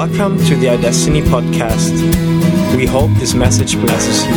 Welcome 0.00 0.38
to 0.46 0.56
the 0.56 0.68
iDestiny 0.68 1.20
podcast. 1.24 1.94
We 2.74 2.86
hope 2.86 3.10
this 3.18 3.34
message 3.34 3.76
blesses 3.76 4.24
you. 4.24 4.32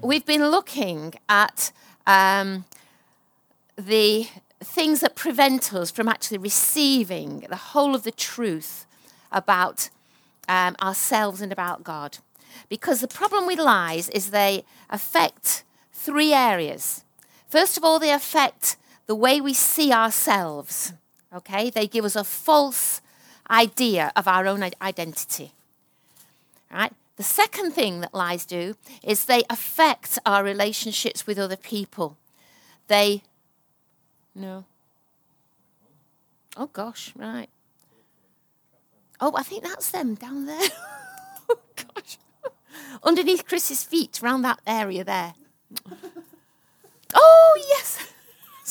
We've 0.00 0.24
been 0.24 0.48
looking 0.48 1.14
at 1.28 1.72
um, 2.06 2.66
the 3.74 4.28
things 4.60 5.00
that 5.00 5.16
prevent 5.16 5.74
us 5.74 5.90
from 5.90 6.06
actually 6.06 6.38
receiving 6.38 7.40
the 7.48 7.56
whole 7.56 7.92
of 7.96 8.04
the 8.04 8.12
truth 8.12 8.86
about 9.32 9.90
um, 10.46 10.76
ourselves 10.80 11.40
and 11.40 11.50
about 11.50 11.82
God. 11.82 12.18
Because 12.68 13.00
the 13.00 13.08
problem 13.08 13.44
with 13.44 13.58
lies 13.58 14.08
is 14.10 14.30
they 14.30 14.64
affect 14.88 15.64
three 15.92 16.32
areas. 16.32 17.02
First 17.48 17.76
of 17.76 17.82
all, 17.82 17.98
they 17.98 18.12
affect 18.12 18.76
the 19.06 19.14
way 19.14 19.40
we 19.40 19.54
see 19.54 19.92
ourselves. 19.92 20.92
Okay? 21.34 21.70
They 21.70 21.86
give 21.86 22.04
us 22.04 22.16
a 22.16 22.24
false 22.24 23.00
idea 23.50 24.12
of 24.16 24.28
our 24.28 24.46
own 24.46 24.64
identity. 24.80 25.52
Right? 26.72 26.92
The 27.16 27.22
second 27.22 27.72
thing 27.72 28.00
that 28.00 28.14
lies 28.14 28.46
do 28.46 28.74
is 29.02 29.24
they 29.24 29.44
affect 29.50 30.18
our 30.24 30.42
relationships 30.42 31.26
with 31.26 31.38
other 31.38 31.56
people. 31.56 32.16
They, 32.88 33.22
no. 34.34 34.64
Oh 36.56 36.66
gosh, 36.66 37.12
right. 37.16 37.48
Oh, 39.20 39.32
I 39.36 39.42
think 39.42 39.62
that's 39.62 39.90
them 39.90 40.14
down 40.14 40.46
there. 40.46 40.68
oh 41.50 41.58
gosh. 41.76 42.18
Underneath 43.02 43.46
Chris's 43.46 43.84
feet, 43.84 44.20
around 44.22 44.42
that 44.42 44.60
area 44.66 45.04
there. 45.04 45.34
Oh. 47.14 47.61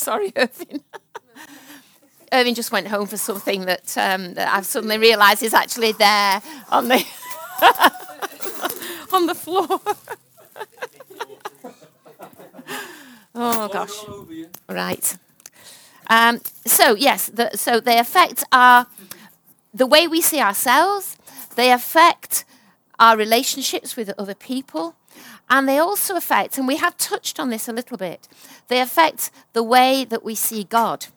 Sorry, 0.02 0.34
Irving. 0.36 0.84
Irving 2.34 2.56
just 2.56 2.72
went 2.72 2.88
home 2.88 3.06
for 3.06 3.18
something 3.18 3.66
that, 3.66 3.96
um, 3.98 4.34
that 4.34 4.52
I've 4.52 4.66
suddenly 4.66 4.98
realised 4.98 5.44
is 5.44 5.54
actually 5.54 5.92
there 5.92 6.42
on 6.70 6.88
the 6.88 7.06
on 9.14 9.28
the 9.28 9.36
floor. 9.36 9.68
oh 13.36 13.68
gosh! 13.68 13.92
Right. 14.68 15.18
Um, 16.08 16.40
so 16.66 16.96
yes, 16.96 17.28
the, 17.28 17.52
so 17.56 17.80
they 17.80 18.00
affect 18.00 18.44
our 18.52 18.88
the 19.72 19.86
way 19.86 20.08
we 20.08 20.22
see 20.22 20.42
ourselves. 20.42 21.16
They 21.56 21.72
affect 21.72 22.44
our 22.98 23.16
relationships 23.16 23.96
with 23.96 24.12
other 24.18 24.34
people. 24.34 24.96
And 25.52 25.68
they 25.68 25.78
also 25.78 26.16
affect, 26.16 26.58
and 26.58 26.66
we 26.66 26.78
have 26.78 26.96
touched 26.96 27.38
on 27.38 27.50
this 27.50 27.68
a 27.68 27.74
little 27.74 27.98
bit, 27.98 28.30
they 28.70 28.80
affect 28.80 29.32
the 29.52 29.62
way 29.62 30.06
that 30.06 30.24
we 30.24 30.34
see 30.34 30.64
God. 30.64 31.08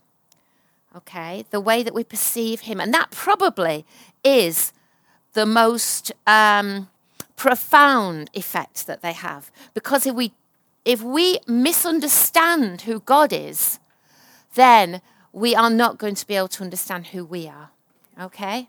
Okay, 0.97 1.45
the 1.51 1.61
way 1.61 1.85
that 1.85 1.95
we 1.95 2.03
perceive 2.03 2.63
Him. 2.63 2.81
And 2.81 2.93
that 2.93 3.13
probably 3.13 3.87
is 4.25 4.73
the 5.35 5.47
most 5.47 6.13
um, 6.27 6.89
profound 7.37 8.29
effect 8.35 8.89
that 8.89 9.03
they 9.03 9.13
have. 9.13 9.53
Because 9.73 10.05
if 10.05 10.15
we, 10.15 10.33
if 10.85 11.01
we 11.01 11.39
misunderstand 11.47 12.83
who 12.83 13.01
God 13.01 13.33
is, 13.33 13.79
then 14.57 15.01
we 15.33 15.55
are 15.55 15.71
not 15.71 15.99
going 15.99 16.15
to 16.17 16.27
be 16.27 16.35
able 16.35 16.49
to 16.49 16.65
understand 16.65 17.09
who 17.09 17.25
we 17.25 17.47
are. 17.47 17.71
Okay? 18.21 18.69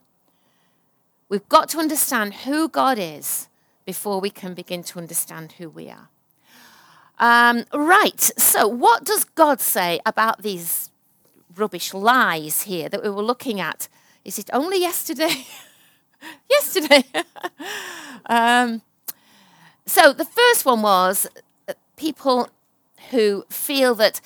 We've 1.28 1.48
got 1.50 1.70
to 1.70 1.80
understand 1.80 2.34
who 2.46 2.70
God 2.70 3.00
is 3.00 3.48
before 3.86 4.20
we 4.20 4.30
can 4.30 4.54
begin 4.54 4.84
to 4.84 5.00
understand 5.00 5.54
who 5.54 5.70
we 5.70 5.90
are. 5.90 6.10
Um, 7.18 7.66
right, 7.74 8.20
so 8.20 8.68
what 8.68 9.06
does 9.06 9.24
God 9.24 9.62
say 9.62 10.00
about 10.06 10.42
these 10.42 10.90
rubbish 11.56 11.94
lies 11.94 12.64
here 12.64 12.90
that 12.90 13.04
we 13.04 13.10
were 13.10 13.24
looking 13.24 13.62
at? 13.62 13.88
Is 14.26 14.38
it 14.38 14.50
only 14.52 14.82
yesterday? 14.82 15.46
yesterday. 16.50 17.04
um, 18.26 18.82
so 19.86 20.12
the 20.12 20.26
first 20.26 20.66
one 20.66 20.82
was 20.82 21.28
uh, 21.70 21.74
people 21.96 22.50
who 23.12 23.46
feel 23.50 23.96
that 23.96 24.20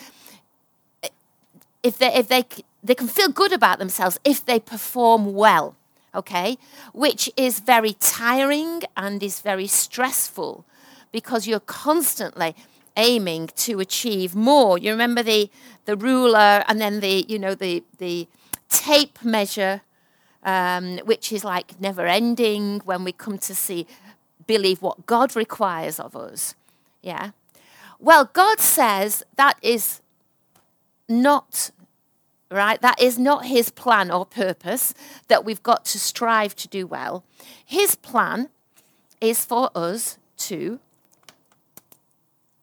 if 1.83 1.97
they, 1.97 2.13
if 2.13 2.28
they, 2.28 2.44
they 2.83 2.95
can 2.95 3.07
feel 3.07 3.29
good 3.29 3.53
about 3.53 3.78
themselves 3.79 4.19
if 4.23 4.44
they 4.45 4.59
perform 4.59 5.33
well 5.33 5.75
okay, 6.13 6.57
which 6.93 7.29
is 7.37 7.59
very 7.59 7.93
tiring 7.93 8.83
and 8.95 9.21
is 9.21 9.39
very 9.39 9.67
stressful 9.67 10.65
because 11.11 11.47
you're 11.47 11.59
constantly 11.59 12.55
aiming 12.97 13.47
to 13.55 13.79
achieve 13.79 14.35
more. 14.35 14.77
You 14.77 14.91
remember 14.91 15.23
the, 15.23 15.49
the 15.85 15.95
ruler 15.95 16.63
and 16.67 16.79
then 16.79 16.99
the, 16.99 17.25
you 17.27 17.39
know, 17.39 17.55
the, 17.55 17.83
the 17.97 18.27
tape 18.69 19.23
measure, 19.23 19.81
um, 20.43 20.97
which 20.99 21.31
is 21.31 21.43
like 21.43 21.79
never 21.79 22.05
ending 22.05 22.81
when 22.85 23.03
we 23.03 23.11
come 23.11 23.37
to 23.39 23.55
see, 23.55 23.87
believe 24.47 24.81
what 24.81 25.05
God 25.05 25.35
requires 25.35 25.99
of 25.99 26.15
us. 26.15 26.55
Yeah. 27.01 27.31
Well, 27.99 28.29
God 28.31 28.59
says 28.59 29.23
that 29.35 29.57
is 29.61 30.01
not 31.07 31.71
right? 32.51 32.81
That 32.81 33.01
is 33.01 33.17
not 33.19 33.45
his 33.45 33.69
plan 33.69 34.11
or 34.11 34.25
purpose 34.25 34.93
that 35.27 35.45
we've 35.45 35.63
got 35.63 35.85
to 35.85 35.99
strive 35.99 36.55
to 36.57 36.67
do 36.67 36.87
well. 36.87 37.23
His 37.65 37.95
plan 37.95 38.49
is 39.21 39.45
for 39.45 39.69
us 39.75 40.17
to 40.37 40.79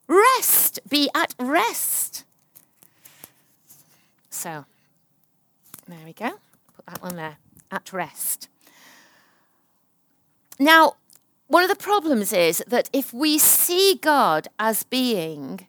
rest, 0.08 0.80
be 0.88 1.08
at 1.14 1.34
rest. 1.38 2.25
So, 4.30 4.64
there 5.88 6.04
we 6.04 6.12
go. 6.12 6.30
Put 6.76 6.86
that 6.86 7.02
one 7.02 7.16
there, 7.16 7.36
at 7.70 7.92
rest. 7.92 8.48
Now, 10.58 10.96
one 11.48 11.62
of 11.62 11.69
the 11.69 11.76
problems 11.76 12.32
is 12.32 12.62
that 12.66 12.91
if 12.92 13.12
we 13.12 13.38
see 13.38 13.98
God 14.00 14.48
as 14.58 14.82
being 14.84 15.66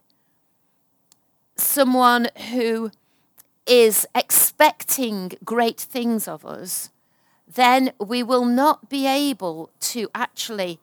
someone 1.56 2.28
who 2.50 2.90
is 3.68 4.06
expecting 4.14 5.32
great 5.44 5.80
things 5.80 6.26
of 6.26 6.44
us, 6.44 6.90
then 7.46 7.92
we 7.98 8.22
will 8.22 8.44
not 8.44 8.88
be 8.88 9.06
able 9.06 9.70
to 9.80 10.08
actually 10.14 10.78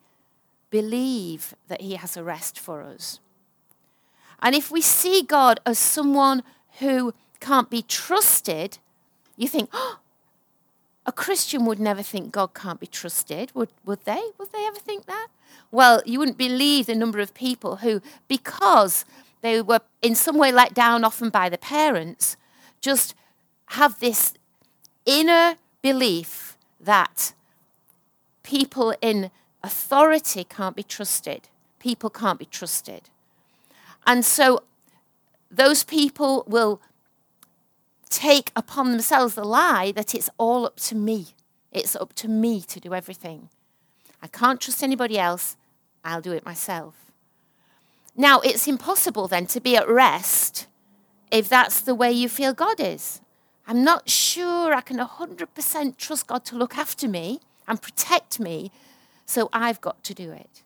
believe 0.70 1.54
that 1.68 1.80
He 1.80 1.94
has 1.94 2.16
a 2.16 2.24
rest 2.24 2.58
for 2.58 2.82
us. 2.82 3.20
And 4.40 4.54
if 4.54 4.70
we 4.70 4.80
see 4.80 5.22
God 5.22 5.60
as 5.64 5.78
someone 5.78 6.42
who 6.78 7.14
can't 7.40 7.70
be 7.70 7.82
trusted, 7.82 8.78
you 9.36 9.48
think, 9.48 9.70
oh, 9.72 9.98
a 11.06 11.12
Christian 11.12 11.64
would 11.66 11.78
never 11.78 12.02
think 12.02 12.32
God 12.32 12.52
can't 12.52 12.80
be 12.80 12.86
trusted, 12.86 13.52
would, 13.54 13.70
would 13.84 14.04
they? 14.04 14.22
Would 14.38 14.52
they 14.52 14.66
ever 14.66 14.78
think 14.78 15.06
that? 15.06 15.28
Well, 15.70 16.02
you 16.04 16.18
wouldn't 16.18 16.38
believe 16.38 16.86
the 16.86 16.94
number 16.94 17.20
of 17.20 17.32
people 17.32 17.76
who, 17.76 18.02
because 18.28 19.04
they 19.40 19.62
were 19.62 19.80
in 20.02 20.14
some 20.14 20.36
way 20.36 20.50
let 20.50 20.74
down 20.74 21.04
often 21.04 21.30
by 21.30 21.48
the 21.48 21.58
parents, 21.58 22.36
just 22.80 23.14
have 23.70 23.98
this 23.98 24.34
inner 25.04 25.56
belief 25.82 26.56
that 26.80 27.32
people 28.42 28.94
in 29.00 29.30
authority 29.62 30.44
can't 30.44 30.76
be 30.76 30.82
trusted. 30.82 31.48
People 31.78 32.10
can't 32.10 32.38
be 32.38 32.44
trusted. 32.44 33.10
And 34.06 34.24
so 34.24 34.62
those 35.50 35.84
people 35.84 36.44
will 36.46 36.80
take 38.08 38.52
upon 38.54 38.92
themselves 38.92 39.34
the 39.34 39.44
lie 39.44 39.92
that 39.92 40.14
it's 40.14 40.30
all 40.38 40.64
up 40.64 40.76
to 40.76 40.94
me. 40.94 41.28
It's 41.72 41.96
up 41.96 42.14
to 42.14 42.28
me 42.28 42.60
to 42.62 42.80
do 42.80 42.94
everything. 42.94 43.48
I 44.22 44.28
can't 44.28 44.60
trust 44.60 44.82
anybody 44.82 45.18
else. 45.18 45.56
I'll 46.04 46.20
do 46.20 46.32
it 46.32 46.44
myself. 46.44 46.94
Now, 48.16 48.40
it's 48.40 48.66
impossible 48.66 49.28
then 49.28 49.46
to 49.48 49.60
be 49.60 49.76
at 49.76 49.88
rest 49.88 50.66
if 51.30 51.48
that's 51.48 51.80
the 51.80 51.94
way 51.94 52.12
you 52.12 52.28
feel 52.28 52.52
God 52.52 52.80
is. 52.80 53.20
I'm 53.66 53.82
not 53.82 54.08
sure 54.08 54.74
I 54.74 54.80
can 54.80 54.98
100% 54.98 55.96
trust 55.96 56.26
God 56.26 56.44
to 56.46 56.56
look 56.56 56.78
after 56.78 57.08
me 57.08 57.40
and 57.66 57.82
protect 57.82 58.38
me, 58.38 58.70
so 59.24 59.48
I've 59.52 59.80
got 59.80 60.04
to 60.04 60.14
do 60.14 60.30
it. 60.30 60.62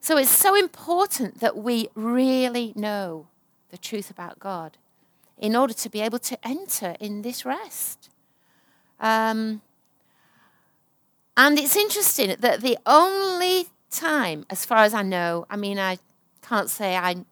So 0.00 0.16
it's 0.16 0.30
so 0.30 0.54
important 0.54 1.40
that 1.40 1.56
we 1.56 1.88
really 1.94 2.72
know 2.76 3.26
the 3.70 3.78
truth 3.78 4.10
about 4.10 4.38
God 4.38 4.78
in 5.36 5.56
order 5.56 5.74
to 5.74 5.88
be 5.88 6.00
able 6.00 6.18
to 6.20 6.38
enter 6.46 6.96
in 7.00 7.22
this 7.22 7.44
rest. 7.44 8.10
Um, 9.00 9.62
and 11.36 11.58
it's 11.58 11.76
interesting 11.76 12.36
that 12.38 12.60
the 12.60 12.78
only 12.86 13.68
time, 13.90 14.46
as 14.50 14.64
far 14.64 14.84
as 14.84 14.94
I 14.94 15.02
know, 15.02 15.46
I 15.50 15.56
mean, 15.56 15.78
I 15.78 15.98
can't 16.42 16.70
say 16.70 16.96
I 16.96 17.24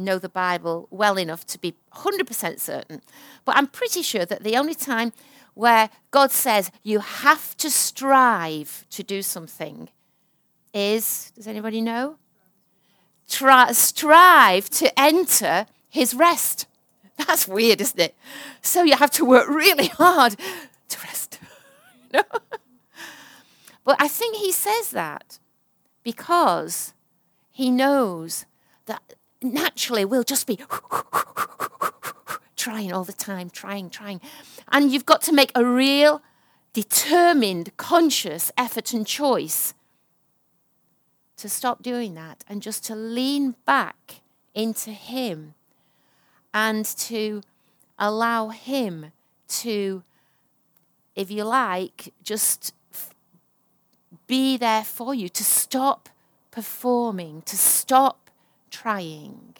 know 0.00 0.18
the 0.18 0.28
Bible 0.28 0.88
well 0.90 1.18
enough 1.18 1.46
to 1.46 1.58
be 1.58 1.74
100% 1.94 2.60
certain, 2.60 3.02
but 3.44 3.56
I'm 3.56 3.66
pretty 3.66 4.02
sure 4.02 4.24
that 4.24 4.42
the 4.42 4.56
only 4.56 4.74
time 4.74 5.12
where 5.54 5.90
God 6.10 6.30
says 6.30 6.70
you 6.82 7.00
have 7.00 7.56
to 7.58 7.70
strive 7.70 8.86
to 8.90 9.02
do 9.02 9.22
something 9.22 9.88
is 10.72 11.32
does 11.34 11.46
anybody 11.46 11.80
know? 11.80 12.16
Try, 13.28 13.72
strive 13.72 14.70
to 14.70 14.98
enter 14.98 15.66
his 15.88 16.14
rest. 16.14 16.66
That's 17.16 17.46
weird, 17.46 17.80
isn't 17.80 18.00
it? 18.00 18.14
So 18.62 18.82
you 18.82 18.96
have 18.96 19.10
to 19.12 19.24
work 19.24 19.48
really 19.48 19.88
hard 19.88 20.36
to 20.88 20.98
rest. 21.00 21.38
no? 22.12 22.22
But 23.84 23.96
I 24.00 24.08
think 24.08 24.36
he 24.36 24.52
says 24.52 24.90
that 24.90 25.38
because 26.02 26.94
he 27.50 27.70
knows 27.70 28.46
that 28.86 29.14
naturally 29.42 30.04
we'll 30.04 30.24
just 30.24 30.46
be 30.46 30.58
trying 32.56 32.92
all 32.92 33.04
the 33.04 33.12
time, 33.12 33.48
trying, 33.50 33.88
trying. 33.90 34.20
And 34.70 34.92
you've 34.92 35.06
got 35.06 35.22
to 35.22 35.32
make 35.32 35.50
a 35.54 35.64
real, 35.64 36.22
determined, 36.72 37.76
conscious 37.76 38.52
effort 38.56 38.92
and 38.92 39.06
choice 39.06 39.74
to 41.38 41.48
stop 41.48 41.82
doing 41.82 42.14
that 42.14 42.44
and 42.46 42.60
just 42.60 42.84
to 42.84 42.94
lean 42.94 43.56
back 43.64 44.20
into 44.54 44.90
Him 44.90 45.54
and 46.52 46.84
to 46.84 47.42
allow 47.98 48.48
Him 48.48 49.12
to, 49.48 50.02
if 51.16 51.30
you 51.30 51.44
like, 51.44 52.12
just 52.22 52.74
be 54.26 54.58
there 54.58 54.84
for 54.84 55.14
you, 55.14 55.28
to 55.30 55.42
stop 55.42 56.10
performing, 56.50 57.42
to 57.42 57.56
stop 57.56 58.19
trying. 58.70 59.54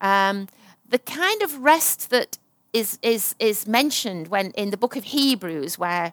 Um, 0.00 0.48
the 0.88 0.98
kind 0.98 1.42
of 1.42 1.58
rest 1.58 2.10
that 2.10 2.38
is, 2.72 2.98
is, 3.02 3.34
is 3.38 3.66
mentioned 3.66 4.28
when 4.28 4.50
in 4.52 4.70
the 4.70 4.76
book 4.76 4.96
of 4.96 5.04
Hebrews, 5.04 5.78
where 5.78 6.12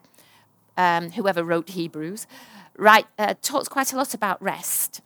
um, 0.77 1.11
whoever 1.11 1.43
wrote 1.43 1.69
Hebrews, 1.69 2.27
right, 2.77 3.05
uh, 3.19 3.33
talks 3.41 3.67
quite 3.67 3.93
a 3.93 3.97
lot 3.97 4.13
about 4.13 4.41
rest. 4.41 5.01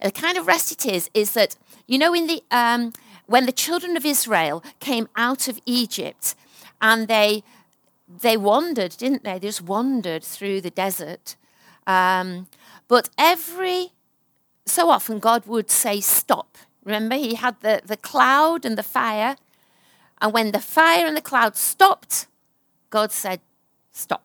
The 0.00 0.12
kind 0.12 0.38
of 0.38 0.46
rest 0.46 0.70
it 0.70 0.86
is 0.86 1.10
is 1.12 1.32
that 1.32 1.56
you 1.88 1.98
know 1.98 2.14
in 2.14 2.28
the 2.28 2.42
um, 2.52 2.92
when 3.26 3.46
the 3.46 3.52
children 3.52 3.96
of 3.96 4.06
Israel 4.06 4.62
came 4.78 5.08
out 5.16 5.48
of 5.48 5.58
Egypt 5.66 6.36
and 6.80 7.08
they 7.08 7.42
they 8.08 8.36
wandered, 8.36 8.96
didn't 8.96 9.24
they? 9.24 9.34
They 9.34 9.48
just 9.48 9.62
wandered 9.62 10.24
through 10.24 10.60
the 10.60 10.70
desert. 10.70 11.36
Um, 11.86 12.46
but 12.86 13.10
every 13.18 13.92
so 14.70 14.90
often 14.90 15.18
God 15.18 15.46
would 15.46 15.70
say, 15.70 16.00
Stop. 16.00 16.58
Remember, 16.84 17.16
He 17.16 17.34
had 17.34 17.60
the, 17.60 17.82
the 17.84 17.96
cloud 17.96 18.64
and 18.64 18.76
the 18.76 18.82
fire. 18.82 19.36
And 20.20 20.32
when 20.32 20.50
the 20.52 20.60
fire 20.60 21.06
and 21.06 21.16
the 21.16 21.22
cloud 21.22 21.56
stopped, 21.56 22.26
God 22.90 23.12
said, 23.12 23.40
Stop. 23.92 24.24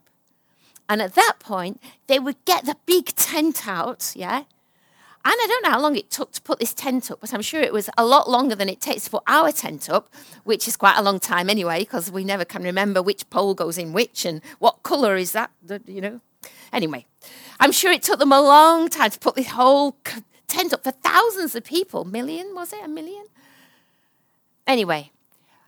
And 0.90 1.01
at 1.01 1.16
that 1.16 1.36
point, 1.40 1.81
they 2.07 2.19
would 2.19 2.44
get 2.45 2.66
the 2.66 2.78
big 2.86 3.07
tent 3.16 3.68
out, 3.68 4.13
yeah? 4.16 4.44
And 5.25 5.34
I 5.40 5.48
don't 5.48 5.63
know 5.63 5.69
how 5.72 5.80
long 5.80 5.95
it 5.95 6.12
took 6.12 6.34
to 6.34 6.42
put 6.42 6.60
this 6.60 6.74
tent 6.74 7.10
up, 7.10 7.22
but 7.22 7.34
I'm 7.34 7.42
sure 7.42 7.62
it 7.62 7.72
was 7.72 7.90
a 7.98 8.06
lot 8.06 8.30
longer 8.30 8.56
than 8.56 8.68
it 8.68 8.81
takes 8.81 9.06
to 9.06 9.10
put 9.10 9.24
our 9.25 9.54
tent 9.54 9.90
up, 9.90 10.13
which 10.44 10.68
is 10.68 10.75
quite 10.75 10.98
a 10.98 11.01
long 11.01 11.18
time 11.18 11.50
anyway, 11.50 11.80
because 11.80 12.12
we 12.12 12.25
never 12.25 12.44
can 12.44 12.62
remember 12.63 13.01
which 13.01 13.30
pole 13.30 13.54
goes 13.54 13.78
in 13.78 13.94
which 13.94 14.25
and 14.25 14.42
what 14.60 14.84
colour 14.84 15.16
is 15.16 15.31
that, 15.31 15.51
you 15.88 16.01
know. 16.01 16.19
Anyway, 16.74 17.06
I'm 17.57 17.72
sure 17.72 17.92
it 17.92 18.04
took 18.04 18.19
them 18.19 18.34
a 18.34 18.42
long 18.42 18.90
time 18.90 19.12
to 19.12 19.19
put 19.19 19.36
this 19.36 19.48
whole 19.48 19.95
tent 20.54 20.74
up 20.74 20.84
for 20.84 20.92
thousands 20.92 21.56
of 21.56 21.64
people. 21.64 22.06
Million, 22.06 22.54
was 22.54 22.74
it? 22.74 22.84
A 22.84 22.88
million? 22.88 23.26
Anyway, 24.68 25.12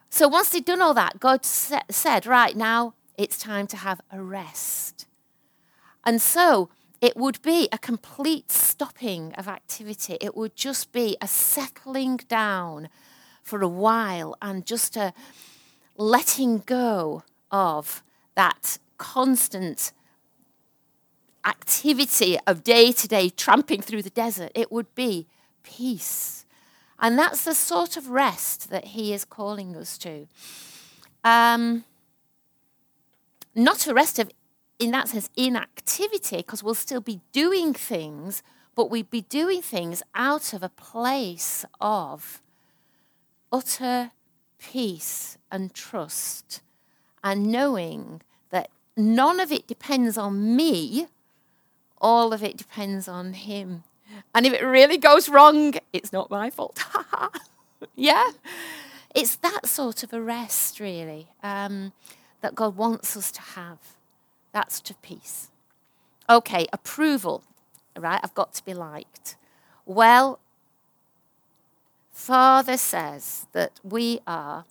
so 0.10 0.28
once 0.28 0.50
they'd 0.50 0.64
done 0.64 0.82
all 0.82 0.94
that, 0.94 1.20
God 1.20 1.44
said, 1.44 2.26
right 2.26 2.56
now, 2.56 2.94
it's 3.18 3.38
time 3.38 3.68
to 3.68 3.78
have 3.78 4.00
a 4.12 4.22
rest. 4.22 5.08
And 6.06 6.22
so 6.22 6.70
it 7.02 7.18
would 7.18 7.42
be 7.42 7.68
a 7.72 7.78
complete 7.78 8.52
stopping 8.52 9.34
of 9.34 9.48
activity. 9.48 10.18
It 10.22 10.36
would 10.36 10.56
just 10.56 10.92
be 10.92 11.18
a 11.20 11.28
settling 11.28 12.18
down 12.28 12.90
for 13.42 13.62
a 13.62 13.68
while 13.68 14.38
and 14.42 14.66
just 14.66 14.96
a 14.96 15.14
letting 15.98 16.60
go 16.60 17.24
of 17.52 18.04
that 18.36 18.78
constant 18.98 19.92
activity 21.45 22.38
of 22.47 22.63
day 22.63 22.92
to 22.92 23.07
day 23.07 23.30
tramping 23.30 23.81
through 23.81 24.01
the 24.01 24.09
desert. 24.09 24.51
It 24.56 24.71
would 24.71 24.94
be 24.95 25.27
peace. 25.63 26.45
And 27.00 27.19
that's 27.19 27.44
the 27.44 27.53
sort 27.53 27.97
of 27.97 28.09
rest 28.09 28.69
that 28.69 28.86
he 28.86 29.13
is 29.13 29.25
calling 29.25 29.75
us 29.75 29.97
to. 30.00 30.27
Um, 31.24 31.83
not 33.53 33.88
a 33.88 33.94
rest 33.94 34.19
of 34.19 34.31
in 34.80 34.92
that 34.92 35.07
sense, 35.07 35.30
inactivity, 35.36 36.38
because 36.38 36.63
we'll 36.63 36.75
still 36.75 37.01
be 37.01 37.21
doing 37.31 37.74
things, 37.74 38.44
but 38.75 38.89
we'd 38.89 39.09
be 39.09 39.21
doing 39.21 39.62
things 39.62 40.03
out 40.13 40.53
of 40.53 40.63
a 40.63 40.69
place 40.69 41.63
of 41.80 42.41
utter 43.51 44.12
peace 44.59 45.38
and 45.51 45.74
trust 45.74 46.62
and 47.24 47.51
knowing 47.51 48.21
that 48.50 48.69
none 48.98 49.39
of 49.39 49.51
it 49.51 49.68
depends 49.68 50.18
on 50.18 50.56
me, 50.56 51.07
all 52.06 52.34
of 52.34 52.44
it 52.44 52.56
depends 52.56 53.07
on 53.07 53.34
Him. 53.34 53.84
And 54.36 54.46
if 54.46 54.54
it 54.54 54.63
really 54.63 54.98
goes 54.98 55.28
wrong, 55.28 55.74
it's 55.92 56.13
not 56.13 56.30
my 56.30 56.52
fault. 56.52 56.80
yeah? 57.96 58.30
It's 59.16 59.36
that 59.38 59.66
sort 59.66 60.04
of 60.04 60.13
a 60.13 60.22
rest, 60.22 60.80
really, 60.80 61.30
um, 61.42 61.94
that 62.42 62.54
God 62.54 62.78
wants 62.78 63.18
us 63.18 63.31
to 63.31 63.42
have. 63.42 63.80
That's 64.52 64.80
to 64.81 64.94
peace. 65.02 65.50
Okay, 66.30 66.68
approval. 66.72 67.44
Right, 67.98 68.19
I've 68.24 68.36
got 68.36 68.54
to 68.54 68.63
be 68.63 68.75
liked. 68.75 69.36
Well, 69.88 70.40
Father 72.12 72.78
says 72.78 73.48
that 73.54 73.80
we 73.84 74.19
are 74.28 74.66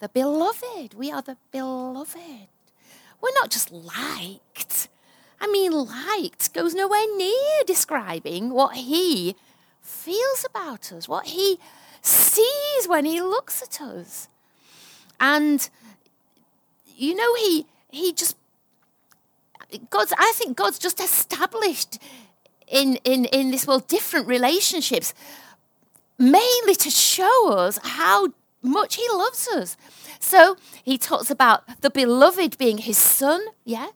the 0.00 0.08
beloved. 0.08 0.94
We 0.94 1.12
are 1.12 1.22
the 1.22 1.36
beloved. 1.52 2.48
We're 3.20 3.34
not 3.34 3.50
just 3.50 3.70
liked. 3.70 4.88
I 5.40 5.46
mean, 5.46 5.72
liked 5.72 6.52
goes 6.52 6.74
nowhere 6.74 7.06
near 7.16 7.62
describing 7.66 8.50
what 8.50 8.76
he 8.76 9.36
feels 9.80 10.44
about 10.44 10.92
us, 10.92 11.08
what 11.08 11.26
he 11.26 11.58
sees 12.02 12.88
when 12.88 13.04
he 13.04 13.20
looks 13.20 13.62
at 13.62 13.80
us. 13.80 14.28
And 15.20 15.68
you 16.96 17.14
know, 17.14 17.34
he 17.34 17.66
he 17.90 18.12
just 18.12 18.36
God's 19.90 20.12
I 20.18 20.32
think 20.34 20.56
God's 20.56 20.78
just 20.78 21.00
established 21.00 21.98
in 22.66 22.96
in 23.04 23.26
in 23.26 23.50
this 23.50 23.66
world 23.66 23.86
different 23.86 24.26
relationships 24.26 25.12
mainly 26.18 26.74
to 26.74 26.90
show 26.90 27.52
us 27.52 27.78
how 27.82 28.28
much 28.62 28.96
he 28.96 29.06
loves 29.12 29.48
us. 29.48 29.76
So 30.18 30.56
he 30.82 30.98
talks 30.98 31.30
about 31.30 31.80
the 31.80 31.90
beloved 31.90 32.58
being 32.58 32.78
his 32.78 32.98
son, 32.98 33.40
yeah? 33.64 33.88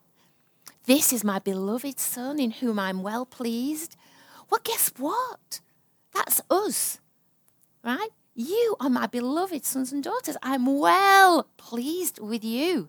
This 0.86 1.12
is 1.12 1.24
my 1.24 1.38
beloved 1.38 1.98
son 1.98 2.38
in 2.38 2.50
whom 2.52 2.78
I'm 2.78 3.02
well 3.02 3.24
pleased. 3.24 3.96
Well, 4.50 4.60
guess 4.62 4.92
what? 4.98 5.60
That's 6.14 6.42
us, 6.50 7.00
right? 7.82 8.10
You 8.34 8.76
are 8.80 8.90
my 8.90 9.06
beloved 9.06 9.64
sons 9.64 9.92
and 9.92 10.02
daughters. 10.02 10.36
I'm 10.42 10.78
well 10.78 11.46
pleased 11.56 12.18
with 12.18 12.44
you. 12.44 12.88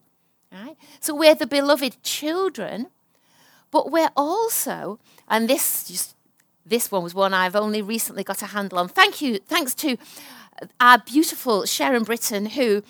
Right? 0.51 0.75
So 0.99 1.13
we're 1.13 1.35
the 1.35 1.47
beloved 1.47 2.01
children, 2.01 2.87
but 3.71 3.91
we're 3.91 4.11
also, 4.15 4.99
and 5.27 5.49
this 5.49 5.87
just 5.87 6.15
this 6.65 6.91
one 6.91 7.03
was 7.03 7.13
one 7.13 7.33
I've 7.33 7.55
only 7.55 7.81
recently 7.81 8.23
got 8.23 8.41
a 8.41 8.47
handle 8.47 8.79
on. 8.79 8.87
Thank 8.87 9.21
you, 9.21 9.39
thanks 9.39 9.75
to 9.75 9.97
our 10.79 10.99
beautiful 10.99 11.65
Sharon 11.65 12.03
Britton, 12.03 12.47
who, 12.47 12.83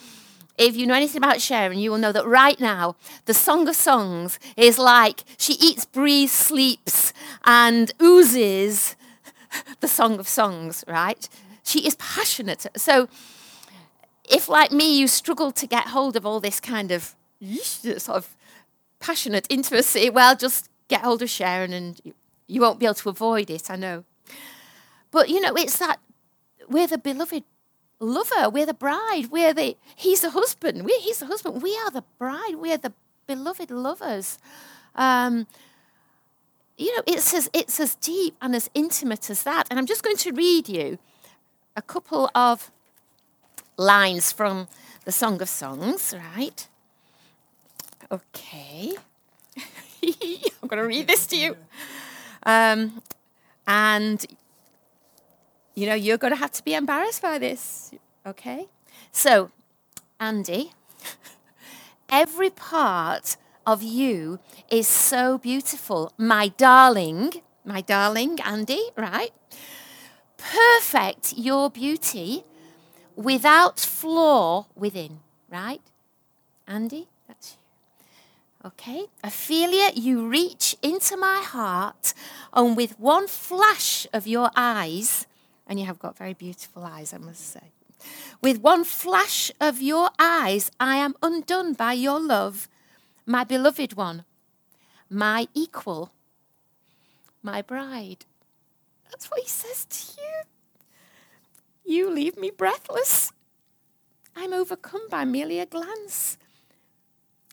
if 0.58 0.76
you 0.76 0.86
know 0.86 0.94
anything 0.94 1.18
about 1.18 1.42
Sharon, 1.42 1.80
you 1.80 1.92
will 1.92 1.98
know 1.98 2.12
that 2.12 2.26
right 2.26 2.60
now, 2.60 2.96
the 3.26 3.34
Song 3.34 3.68
of 3.68 3.76
Songs 3.76 4.40
is 4.56 4.78
like 4.78 5.24
she 5.38 5.54
eats, 5.54 5.86
breathes, 5.86 6.32
sleeps, 6.32 7.14
and 7.44 7.92
oozes 8.02 8.96
the 9.80 9.88
Song 9.88 10.20
of 10.20 10.28
Songs, 10.28 10.84
right? 10.88 11.28
She 11.64 11.86
is 11.88 11.96
passionate. 11.96 12.68
So, 12.76 13.08
if 14.30 14.50
like 14.50 14.72
me, 14.72 14.98
you 14.98 15.08
struggle 15.08 15.52
to 15.52 15.68
get 15.68 15.88
hold 15.88 16.16
of 16.16 16.26
all 16.26 16.40
this 16.40 16.60
kind 16.60 16.92
of 16.92 17.16
sort 17.98 18.18
of 18.18 18.36
passionate 19.00 19.46
intimacy, 19.50 20.10
well, 20.10 20.36
just 20.36 20.70
get 20.88 21.02
hold 21.02 21.22
of 21.22 21.30
Sharon 21.30 21.74
and 21.74 22.02
you 22.48 22.62
won't 22.62 22.80
be 22.80 22.86
able 22.86 22.96
to 22.96 23.10
avoid 23.10 23.50
it, 23.50 23.70
I 23.70 23.76
know. 23.76 24.04
But, 25.12 25.30
you 25.30 25.40
know, 25.40 25.54
it's 25.56 25.78
that 25.78 26.00
we're 26.68 26.88
the 26.88 26.98
beloved 26.98 27.44
lover, 28.00 28.50
we're 28.50 28.66
the 28.66 28.74
bride, 28.74 29.28
we're 29.32 29.54
the, 29.54 29.78
he's 29.96 30.22
the 30.22 30.32
husband, 30.32 30.84
we, 30.86 30.94
he's 31.00 31.20
the 31.20 31.26
husband, 31.26 31.62
we 31.62 31.76
are 31.78 31.92
the 31.92 32.04
bride, 32.18 32.56
we 32.58 32.72
are 32.72 32.78
the 32.78 32.94
beloved 33.28 33.72
lovers. 33.72 34.38
Um, 34.96 35.48
you 36.78 36.96
know, 36.96 37.04
it's 37.08 37.34
as, 37.34 37.50
it's 37.54 37.80
as 37.80 37.96
deep 37.96 38.36
and 38.42 38.56
as 38.56 38.70
intimate 38.74 39.30
as 39.30 39.44
that. 39.44 39.68
And 39.70 39.80
I'm 39.80 39.86
just 39.86 40.04
going 40.04 40.18
to 40.18 40.32
read 40.32 40.68
you 40.68 41.00
a 41.76 41.82
couple 41.82 42.30
of 42.36 42.72
lines 43.78 44.32
from 44.32 44.68
the 45.06 45.12
Song 45.12 45.42
of 45.42 45.50
Songs, 45.50 46.14
right? 46.36 46.68
Okay. 48.12 48.94
I'm 50.04 50.68
going 50.68 50.82
to 50.82 50.88
read 50.88 51.08
this 51.08 51.26
to 51.28 51.38
you. 51.38 51.58
Um, 52.44 53.02
And, 53.68 54.26
you 55.76 55.86
know, 55.86 55.94
you're 55.94 56.18
going 56.18 56.34
to 56.34 56.40
have 56.40 56.52
to 56.54 56.64
be 56.64 56.74
embarrassed 56.74 57.22
by 57.22 57.38
this, 57.38 57.92
okay? 58.26 58.68
So, 59.12 59.52
Andy, 60.20 60.72
every 62.10 62.50
part 62.50 63.38
of 63.66 63.84
you 63.84 64.40
is 64.72 64.88
so 64.88 65.38
beautiful. 65.38 66.14
My 66.18 66.48
darling, 66.48 67.34
my 67.66 67.82
darling 67.82 68.40
Andy, 68.44 68.90
right? 68.96 69.32
Perfect 70.38 71.34
your 71.38 71.70
beauty 71.70 72.46
without 73.16 73.80
flaw 73.80 74.68
within, 74.76 75.20
right? 75.52 75.82
Andy, 76.68 77.08
that's 77.28 77.58
you. 77.58 78.68
Okay? 78.68 79.06
Ophelia, 79.24 79.92
you 79.94 80.28
reach 80.28 80.76
into 80.82 81.18
my 81.18 81.42
heart, 81.44 82.14
and 82.54 82.76
with 82.76 83.00
one 83.00 83.28
flash 83.28 84.08
of 84.12 84.26
your 84.26 84.50
eyes, 84.56 85.28
and 85.68 85.80
you 85.80 85.86
have 85.86 86.00
got 86.00 86.18
very 86.18 86.34
beautiful 86.34 86.84
eyes, 86.84 87.14
I 87.14 87.18
must 87.18 87.52
say. 87.52 87.72
With 88.42 88.62
one 88.62 88.84
flash 88.84 89.52
of 89.60 89.82
your 89.82 90.10
eyes, 90.20 90.70
I 90.80 90.98
am 90.98 91.16
undone 91.24 91.74
by 91.74 91.94
your 91.94 92.20
love, 92.20 92.68
my 93.26 93.44
beloved 93.44 93.94
one, 93.94 94.26
my 95.10 95.48
equal, 95.54 96.12
my 97.42 97.62
bride. 97.62 98.26
That's 99.10 99.32
what 99.32 99.42
he 99.42 99.48
says 99.48 99.86
to 99.86 100.22
you. 100.22 100.42
You 101.86 102.10
leave 102.10 102.38
me 102.38 102.52
breathless. 102.52 103.32
I'm 104.36 104.54
overcome 104.54 105.08
by 105.10 105.24
merely 105.24 105.60
a 105.60 105.66
glance 105.66 106.38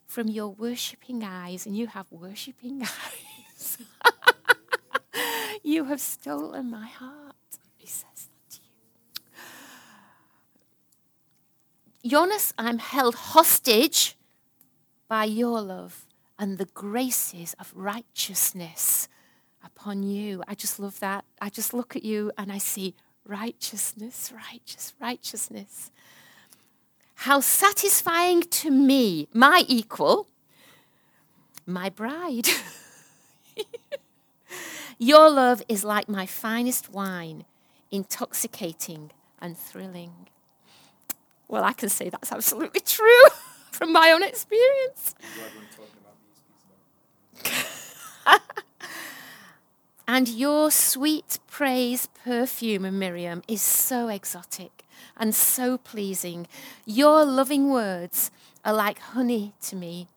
from 0.06 0.28
your 0.28 0.48
worshipping 0.48 1.22
eyes, 1.24 1.64
and 1.64 1.76
you 1.76 1.86
have 1.86 2.06
worshipping 2.10 2.82
eyes. 2.82 3.78
you 5.62 5.84
have 5.84 6.00
stolen 6.00 6.70
my 6.70 6.86
heart. 6.86 7.34
He 7.76 7.86
says 7.86 8.28
that 8.28 8.50
to 8.50 8.60
you. 8.60 9.22
Jonas, 12.04 12.52
I'm 12.58 12.78
held 12.78 13.14
hostage 13.14 14.16
by 15.06 15.24
your 15.24 15.60
love 15.60 16.06
and 16.36 16.58
the 16.58 16.64
graces 16.64 17.54
of 17.60 17.72
righteousness 17.76 19.08
upon 19.64 20.02
you. 20.02 20.42
I 20.48 20.56
just 20.56 20.80
love 20.80 20.98
that. 20.98 21.24
I 21.40 21.48
just 21.48 21.72
look 21.72 21.94
at 21.94 22.02
you 22.02 22.32
and 22.36 22.50
I 22.50 22.58
see 22.58 22.96
righteousness, 23.24 24.32
righteous, 24.34 24.94
righteousness. 25.00 25.92
How 27.14 27.38
satisfying 27.38 28.42
to 28.42 28.70
me, 28.72 29.28
my 29.32 29.64
equal, 29.68 30.26
my 31.66 31.88
bride. 31.88 32.48
Your 34.98 35.30
love 35.30 35.62
is 35.68 35.84
like 35.84 36.08
my 36.08 36.26
finest 36.26 36.90
wine, 36.90 37.44
intoxicating 37.92 39.12
and 39.40 39.56
thrilling. 39.56 40.26
Well, 41.52 41.64
I 41.64 41.74
can 41.74 41.90
say 41.90 42.08
that's 42.08 42.32
absolutely 42.32 42.80
true 42.86 43.26
from 43.70 43.92
my 43.92 44.10
own 44.10 44.22
experience. 44.22 45.14
And 50.08 50.28
your 50.28 50.70
sweet 50.70 51.38
praise 51.48 52.08
perfume, 52.24 52.98
Miriam, 52.98 53.42
is 53.48 53.62
so 53.62 54.08
exotic 54.08 54.84
and 55.16 55.34
so 55.34 55.78
pleasing. 55.78 56.48
Your 56.84 57.24
loving 57.24 57.70
words 57.70 58.30
are 58.64 58.74
like 58.74 58.98
honey 58.98 59.54
to 59.62 59.76
me, 59.76 60.08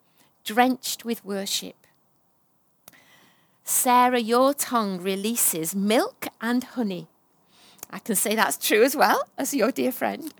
drenched 0.44 1.04
with 1.04 1.24
worship. 1.24 1.76
Sarah, 3.64 4.18
your 4.18 4.52
tongue 4.52 5.00
releases 5.00 5.74
milk 5.74 6.26
and 6.40 6.64
honey. 6.64 7.06
I 7.90 8.00
can 8.00 8.16
say 8.16 8.34
that's 8.34 8.58
true 8.58 8.82
as 8.82 8.96
well 8.96 9.28
as 9.38 9.54
your 9.54 9.70
dear 9.70 9.92
friend. 9.92 10.34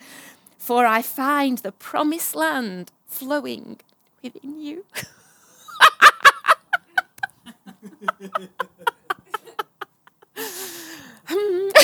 For 0.67 0.85
I 0.85 1.01
find 1.01 1.59
the 1.59 1.71
promised 1.71 2.35
land 2.35 2.91
flowing 3.07 3.79
within 4.21 4.61
you. 4.61 4.85
Hmm. 11.29 11.69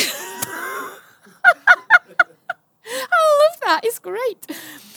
I 2.85 3.39
love 3.39 3.61
that. 3.61 3.83
It's 3.85 4.01
great. 4.01 4.51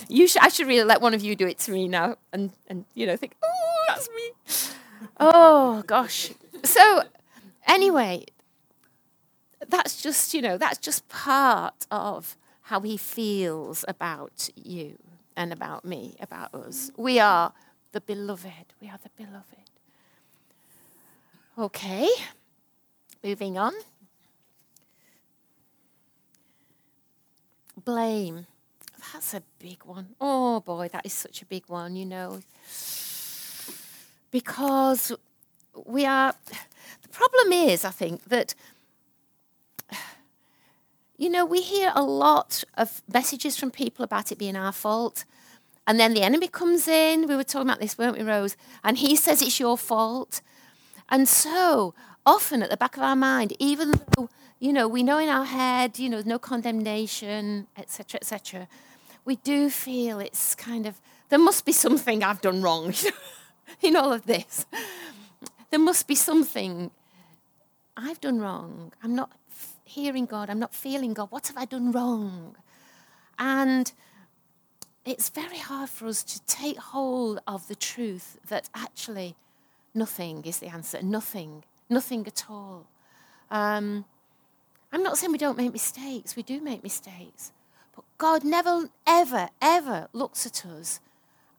You 0.09 0.27
I 0.41 0.49
should 0.49 0.65
really 0.65 0.83
let 0.83 0.99
one 0.99 1.13
of 1.13 1.21
you 1.21 1.35
do 1.35 1.45
it 1.45 1.59
to 1.59 1.71
me 1.71 1.87
now 1.87 2.15
and, 2.33 2.53
and 2.65 2.85
you 2.95 3.05
know, 3.05 3.15
think, 3.15 3.35
oh, 3.43 3.85
that's 3.87 4.09
me. 4.09 4.31
Oh, 5.19 5.83
gosh. 5.85 6.31
So, 6.63 7.03
anyway, 7.67 8.25
that's 9.69 10.01
just, 10.01 10.33
you 10.33 10.41
know, 10.41 10.57
that's 10.57 10.79
just 10.79 11.07
part 11.07 11.85
of 11.91 12.35
how 12.65 12.81
he 12.81 12.97
feels 12.97 13.83
about 13.87 14.49
you 14.55 14.97
and 15.35 15.51
about 15.51 15.85
me, 15.85 16.15
about 16.19 16.53
us. 16.53 16.91
We 16.97 17.19
are 17.19 17.53
the 17.91 18.01
beloved. 18.01 18.73
We 18.81 18.89
are 18.89 18.99
the 19.01 19.09
beloved. 19.15 19.69
Okay, 21.57 22.09
moving 23.23 23.57
on. 23.57 23.73
blame. 27.85 28.47
That's 29.13 29.35
a 29.35 29.43
big 29.59 29.85
one. 29.85 30.07
Oh 30.19 30.59
boy, 30.59 30.89
that 30.91 31.05
is 31.05 31.13
such 31.13 31.41
a 31.43 31.45
big 31.45 31.63
one, 31.67 31.95
you 31.95 32.05
know. 32.05 32.41
Because 34.31 35.11
we 35.85 36.05
are, 36.05 36.33
the 37.01 37.09
problem 37.09 37.53
is, 37.53 37.85
I 37.85 37.91
think, 37.91 38.25
that, 38.25 38.55
you 41.17 41.29
know, 41.29 41.45
we 41.45 41.61
hear 41.61 41.91
a 41.95 42.03
lot 42.03 42.63
of 42.75 43.01
messages 43.11 43.57
from 43.57 43.71
people 43.71 44.03
about 44.03 44.31
it 44.31 44.37
being 44.37 44.55
our 44.55 44.71
fault. 44.71 45.25
And 45.87 45.99
then 45.99 46.13
the 46.13 46.21
enemy 46.21 46.47
comes 46.47 46.87
in. 46.87 47.27
We 47.27 47.35
were 47.35 47.43
talking 47.43 47.69
about 47.69 47.79
this, 47.79 47.97
weren't 47.97 48.17
we, 48.17 48.23
Rose? 48.23 48.57
And 48.83 48.97
he 48.97 49.15
says 49.15 49.41
it's 49.41 49.59
your 49.59 49.77
fault. 49.77 50.41
And 51.09 51.27
so 51.27 51.93
often 52.25 52.63
at 52.63 52.69
the 52.69 52.77
back 52.77 52.97
of 52.97 53.03
our 53.03 53.15
mind, 53.15 53.53
even 53.59 53.91
though 54.17 54.29
you 54.59 54.71
know, 54.71 54.87
we 54.87 55.03
know 55.03 55.17
in 55.17 55.29
our 55.29 55.45
head, 55.45 55.99
you 55.99 56.09
know, 56.09 56.21
no 56.25 56.39
condemnation, 56.39 57.67
etc., 57.77 58.19
etc. 58.21 58.67
We 59.25 59.35
do 59.37 59.69
feel 59.69 60.19
it's 60.19 60.55
kind 60.55 60.85
of 60.85 60.99
there 61.29 61.39
must 61.39 61.65
be 61.65 61.71
something 61.71 62.23
I've 62.23 62.41
done 62.41 62.61
wrong 62.61 62.93
in 63.81 63.95
all 63.95 64.13
of 64.13 64.25
this. 64.25 64.65
There 65.71 65.79
must 65.79 66.07
be 66.07 66.15
something 66.15 66.91
I've 67.97 68.21
done 68.21 68.39
wrong. 68.39 68.93
I'm 69.03 69.15
not 69.15 69.31
hearing 69.85 70.25
God. 70.25 70.49
I'm 70.49 70.59
not 70.59 70.73
feeling 70.73 71.13
God. 71.13 71.31
What 71.31 71.47
have 71.47 71.57
I 71.57 71.65
done 71.65 71.91
wrong? 71.91 72.57
And 73.39 73.91
it's 75.05 75.29
very 75.29 75.59
hard 75.59 75.89
for 75.89 76.07
us 76.07 76.23
to 76.23 76.41
take 76.45 76.77
hold 76.77 77.39
of 77.47 77.67
the 77.67 77.75
truth 77.75 78.37
that 78.49 78.69
actually 78.73 79.35
nothing 79.93 80.43
is 80.45 80.59
the 80.59 80.67
answer. 80.67 81.01
Nothing. 81.01 81.63
Nothing 81.89 82.25
at 82.27 82.45
all. 82.49 82.87
Um, 83.51 84.05
I'm 84.91 85.03
not 85.03 85.17
saying 85.17 85.31
we 85.31 85.37
don't 85.37 85.57
make 85.57 85.71
mistakes, 85.71 86.35
we 86.35 86.43
do 86.43 86.59
make 86.61 86.83
mistakes. 86.83 87.51
But 87.95 88.05
God 88.17 88.43
never, 88.43 88.89
ever, 89.05 89.49
ever 89.61 90.07
looks 90.11 90.45
at 90.45 90.65
us 90.65 90.99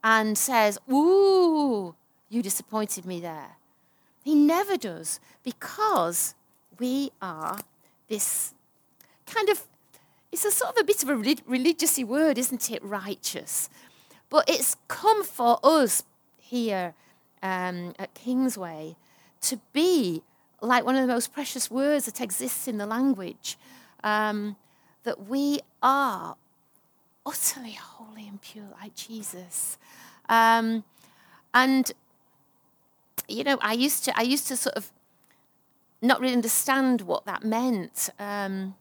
and 0.02 0.36
says, 0.36 0.78
Ooh, 0.90 1.94
you 2.28 2.42
disappointed 2.42 3.06
me 3.06 3.20
there. 3.20 3.56
He 4.24 4.34
never 4.34 4.76
does 4.76 5.20
because 5.44 6.34
we 6.78 7.12
are 7.22 7.60
this 8.08 8.54
kind 9.26 9.48
of, 9.48 9.66
it's 10.32 10.44
a 10.44 10.50
sort 10.50 10.70
of 10.72 10.80
a 10.80 10.84
bit 10.84 11.02
of 11.02 11.08
a 11.08 11.16
religious 11.46 11.98
word, 11.98 12.38
isn't 12.38 12.70
it? 12.70 12.82
Righteous. 12.84 13.68
But 14.28 14.48
it's 14.48 14.76
come 14.88 15.24
for 15.24 15.58
us 15.62 16.04
here 16.36 16.94
um, 17.42 17.94
at 17.98 18.14
Kingsway 18.14 18.96
to 19.42 19.60
be 19.72 20.22
like 20.60 20.84
one 20.84 20.96
of 20.96 21.06
the 21.06 21.12
most 21.12 21.32
precious 21.32 21.70
words 21.70 22.06
that 22.06 22.20
exists 22.20 22.66
in 22.66 22.78
the 22.78 22.86
language, 22.86 23.56
um, 24.02 24.56
that 25.04 25.26
we 25.26 25.60
are 25.82 26.36
utterly 27.24 27.72
holy 27.72 28.26
and 28.26 28.40
pure 28.40 28.64
like 28.80 28.94
Jesus. 28.94 29.78
Um, 30.28 30.84
and 31.52 31.92
you 33.28 33.44
know, 33.44 33.58
I 33.60 33.72
used 33.72 34.04
to 34.04 34.18
I 34.18 34.22
used 34.22 34.48
to 34.48 34.56
sort 34.56 34.76
of 34.76 34.90
not 36.02 36.20
really 36.20 36.34
understand 36.34 37.02
what 37.02 37.24
that 37.26 37.44
meant. 37.44 38.10
Um, 38.18 38.74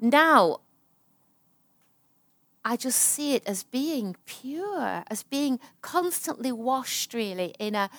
now 0.00 0.60
I 2.64 2.76
just 2.76 2.98
see 2.98 3.34
it 3.34 3.42
as 3.46 3.62
being 3.62 4.16
pure, 4.26 5.04
as 5.08 5.22
being 5.22 5.58
constantly 5.80 6.52
washed, 6.52 7.14
really, 7.14 7.54
in 7.58 7.74
a 7.74 7.90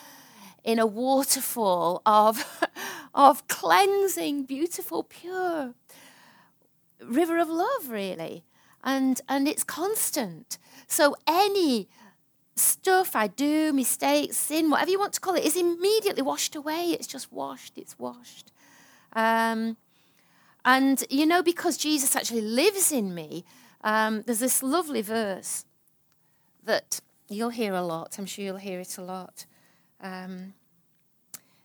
in 0.64 0.78
a 0.78 0.86
waterfall 0.86 2.02
of, 2.06 2.68
of 3.16 3.48
cleansing, 3.48 4.44
beautiful, 4.44 5.04
pure 5.04 5.74
river 7.04 7.38
of 7.38 7.50
love, 7.50 7.90
really. 7.90 8.44
And, 8.84 9.22
and 9.28 9.48
it's 9.48 9.64
constant. 9.64 10.58
So 10.88 11.16
any 11.28 11.88
stuff 12.62 13.16
I 13.16 13.28
do, 13.28 13.74
mistakes, 13.74 14.38
sin, 14.38 14.70
whatever 14.70 14.92
you 14.92 15.00
want 15.00 15.14
to 15.14 15.20
call 15.20 15.36
it, 15.36 15.44
is 15.44 15.56
immediately 15.56 16.22
washed 16.22 16.56
away. 16.56 16.92
It's 16.92 17.08
just 17.08 17.32
washed, 17.32 17.78
it's 17.78 17.98
washed. 17.98 18.52
Um, 19.14 19.78
and, 20.64 21.04
you 21.10 21.26
know, 21.26 21.42
because 21.42 21.78
Jesus 21.78 22.16
actually 22.16 22.42
lives 22.42 22.92
in 22.92 23.14
me, 23.14 23.44
um, 23.84 24.22
there's 24.24 24.40
this 24.40 24.62
lovely 24.62 25.02
verse 25.02 25.66
that 26.64 27.02
you'll 27.28 27.50
hear 27.50 27.74
a 27.74 27.82
lot. 27.82 28.18
I'm 28.18 28.26
sure 28.26 28.46
you'll 28.46 28.58
hear 28.58 28.80
it 28.80 28.98
a 28.98 29.02
lot. 29.02 29.46
Um, 30.00 30.54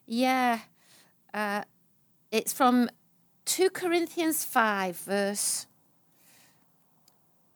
yeah, 0.06 0.60
uh, 1.34 1.62
it's 2.30 2.52
from 2.52 2.88
2 3.44 3.70
Corinthians 3.70 4.44
5, 4.44 4.96
verse 4.96 5.66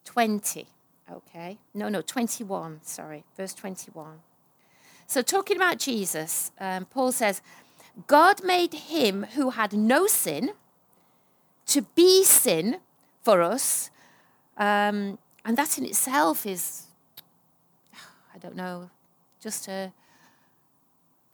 20. 0.05 0.67
Okay. 1.11 1.59
No, 1.75 1.89
no, 1.89 2.03
21. 2.03 2.81
Sorry, 2.83 3.25
verse 3.37 3.55
21. 3.55 4.21
So, 5.07 5.23
talking 5.23 5.57
about 5.57 5.79
Jesus, 5.79 6.53
um, 6.61 6.85
Paul 6.85 7.11
says, 7.11 7.43
God 8.07 8.45
made 8.45 8.75
him 8.75 9.27
who 9.35 9.51
had 9.51 9.73
no 9.73 10.07
sin 10.07 10.53
to 11.67 11.83
be 11.83 12.25
sin 12.25 12.79
for 13.23 13.43
us. 13.43 13.91
Um, 14.57 15.19
and 15.45 15.57
that 15.57 15.79
in 15.79 15.85
itself 15.85 16.47
is, 16.47 16.87
I 18.35 18.39
don't 18.39 18.57
know, 18.57 18.91
just 19.43 19.69
a 19.69 19.93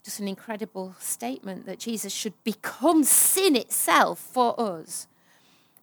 just 0.04 0.20
an 0.20 0.28
incredible 0.28 0.94
statement 1.00 1.66
that 1.66 1.80
Jesus 1.80 2.12
should 2.12 2.32
become 2.44 3.02
sin 3.02 3.56
itself 3.56 4.20
for 4.20 4.54
us. 4.60 5.08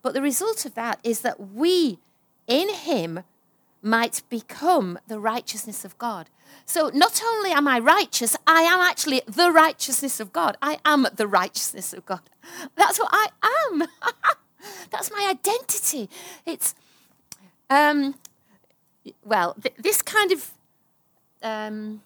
But 0.02 0.14
the 0.14 0.22
result 0.22 0.66
of 0.66 0.76
that 0.76 1.00
is 1.04 1.20
that 1.22 1.52
we 1.52 2.00
in 2.48 2.70
him 2.70 3.24
might 3.84 4.24
become 4.30 4.98
the 5.08 5.20
righteousness 5.20 5.84
of 5.84 5.98
God. 5.98 6.30
So 6.66 6.90
not 6.94 7.22
only 7.24 7.52
am 7.52 7.68
I 7.68 7.80
righteous, 7.80 8.38
I 8.48 8.62
am 8.62 8.80
actually 8.80 9.22
the 9.28 9.52
righteousness 9.52 10.20
of 10.20 10.32
God. 10.32 10.58
I 10.62 10.80
am 10.86 11.08
the 11.14 11.28
righteousness 11.28 11.94
of 11.94 12.06
God. 12.06 12.22
That's 12.76 13.00
what 13.00 13.10
I 13.12 13.28
am. 13.70 13.84
That's 14.92 15.12
my 15.12 15.28
identity. 15.30 16.10
It's, 16.46 16.74
um, 17.70 18.16
well, 19.26 19.56
th- 19.62 19.76
this 19.78 20.02
kind 20.02 20.32
of, 20.32 20.52
um, 21.42 22.02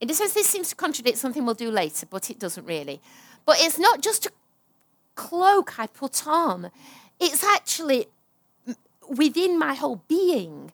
in 0.00 0.10
a 0.10 0.14
sense, 0.14 0.34
this 0.34 0.46
seems 0.46 0.68
to 0.70 0.74
contradict 0.74 1.16
something 1.16 1.46
we'll 1.46 1.54
do 1.54 1.70
later, 1.70 2.06
but 2.06 2.30
it 2.30 2.38
doesn't 2.38 2.66
really. 2.66 3.00
But 3.46 3.56
it's 3.60 3.78
not 3.78 4.02
just 4.02 4.26
a 4.26 4.32
cloak 5.14 5.78
I 5.78 5.86
put 5.86 6.26
on, 6.26 6.70
it's 7.18 7.42
actually 7.42 8.08
within 9.10 9.58
my 9.58 9.74
whole 9.74 10.02
being. 10.08 10.72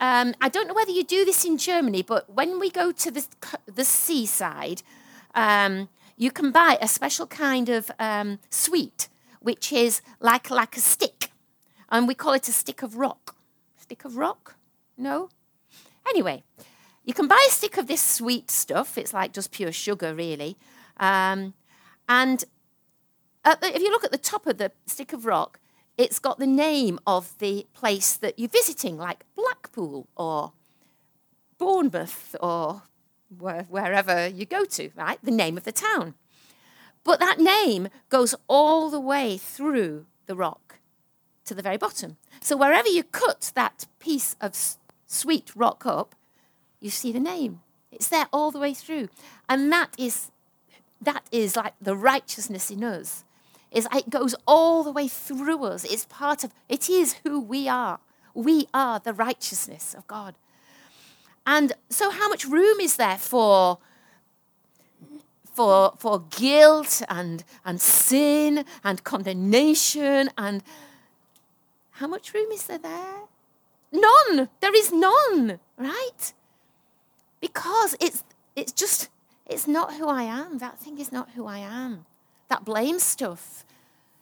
Um, 0.00 0.34
I 0.40 0.48
don't 0.48 0.68
know 0.68 0.74
whether 0.74 0.90
you 0.90 1.04
do 1.04 1.24
this 1.24 1.44
in 1.44 1.58
Germany, 1.58 2.02
but 2.02 2.32
when 2.32 2.60
we 2.60 2.70
go 2.70 2.92
to 2.92 3.10
the, 3.10 3.26
the 3.66 3.84
seaside, 3.84 4.82
um, 5.34 5.88
you 6.16 6.30
can 6.30 6.50
buy 6.50 6.78
a 6.80 6.88
special 6.88 7.26
kind 7.26 7.68
of 7.68 7.90
um, 7.98 8.38
sweet, 8.50 9.08
which 9.40 9.72
is 9.72 10.02
like, 10.20 10.50
like 10.50 10.76
a 10.76 10.80
stick. 10.80 11.30
And 11.90 12.06
we 12.06 12.14
call 12.14 12.34
it 12.34 12.48
a 12.48 12.52
stick 12.52 12.82
of 12.82 12.96
rock. 12.96 13.36
Stick 13.76 14.04
of 14.04 14.16
rock? 14.16 14.56
No? 14.96 15.30
Anyway, 16.08 16.44
you 17.04 17.14
can 17.14 17.26
buy 17.26 17.42
a 17.48 17.50
stick 17.50 17.76
of 17.76 17.86
this 17.86 18.02
sweet 18.02 18.50
stuff. 18.50 18.98
It's 18.98 19.14
like 19.14 19.32
just 19.32 19.50
pure 19.52 19.72
sugar, 19.72 20.14
really. 20.14 20.56
Um, 20.98 21.54
and 22.08 22.44
the, 23.44 23.74
if 23.74 23.82
you 23.82 23.90
look 23.90 24.04
at 24.04 24.12
the 24.12 24.18
top 24.18 24.46
of 24.46 24.58
the 24.58 24.72
stick 24.86 25.12
of 25.12 25.24
rock, 25.24 25.58
it's 25.98 26.20
got 26.20 26.38
the 26.38 26.46
name 26.46 27.00
of 27.06 27.36
the 27.38 27.66
place 27.74 28.16
that 28.16 28.38
you're 28.38 28.48
visiting, 28.48 28.96
like 28.96 29.24
Blackpool 29.34 30.06
or 30.16 30.52
Bournemouth 31.58 32.36
or 32.40 32.82
wherever 33.36 34.28
you 34.28 34.46
go 34.46 34.64
to, 34.64 34.90
right? 34.96 35.18
The 35.22 35.32
name 35.32 35.56
of 35.56 35.64
the 35.64 35.72
town. 35.72 36.14
But 37.02 37.18
that 37.20 37.40
name 37.40 37.88
goes 38.08 38.34
all 38.46 38.90
the 38.90 39.00
way 39.00 39.36
through 39.36 40.06
the 40.26 40.36
rock 40.36 40.78
to 41.44 41.54
the 41.54 41.62
very 41.62 41.76
bottom. 41.76 42.16
So 42.40 42.56
wherever 42.56 42.88
you 42.88 43.02
cut 43.02 43.50
that 43.54 43.86
piece 43.98 44.36
of 44.40 44.54
sweet 45.06 45.50
rock 45.56 45.84
up, 45.84 46.14
you 46.80 46.90
see 46.90 47.10
the 47.10 47.20
name. 47.20 47.60
It's 47.90 48.08
there 48.08 48.28
all 48.32 48.50
the 48.50 48.60
way 48.60 48.72
through. 48.72 49.08
And 49.48 49.72
that 49.72 49.94
is 49.98 50.30
that 51.00 51.26
is 51.30 51.56
like 51.56 51.74
the 51.80 51.96
righteousness 51.96 52.70
in 52.70 52.82
us 52.82 53.24
is 53.70 53.86
it 53.94 54.10
goes 54.10 54.34
all 54.46 54.82
the 54.82 54.90
way 54.90 55.08
through 55.08 55.64
us. 55.64 55.84
It's 55.84 56.06
part 56.06 56.44
of, 56.44 56.52
it 56.68 56.88
is 56.88 57.16
who 57.24 57.40
we 57.40 57.68
are. 57.68 58.00
We 58.34 58.68
are 58.72 58.98
the 58.98 59.12
righteousness 59.12 59.94
of 59.94 60.06
God. 60.06 60.34
And 61.46 61.72
so, 61.88 62.10
how 62.10 62.28
much 62.28 62.44
room 62.44 62.78
is 62.80 62.96
there 62.96 63.18
for, 63.18 63.78
for, 65.44 65.94
for 65.98 66.20
guilt 66.30 67.02
and, 67.08 67.42
and 67.64 67.80
sin 67.80 68.64
and 68.84 69.02
condemnation? 69.02 70.30
And 70.36 70.62
how 71.92 72.06
much 72.06 72.34
room 72.34 72.50
is 72.52 72.66
there 72.66 72.78
there? 72.78 73.22
None. 73.90 74.50
There 74.60 74.74
is 74.74 74.92
none, 74.92 75.58
right? 75.78 76.32
Because 77.40 77.96
it's, 77.98 78.24
it's 78.54 78.72
just, 78.72 79.08
it's 79.46 79.66
not 79.66 79.94
who 79.94 80.06
I 80.06 80.24
am. 80.24 80.58
That 80.58 80.78
thing 80.78 80.98
is 80.98 81.10
not 81.10 81.30
who 81.30 81.46
I 81.46 81.58
am 81.58 82.04
that 82.48 82.64
blame 82.64 82.98
stuff 82.98 83.64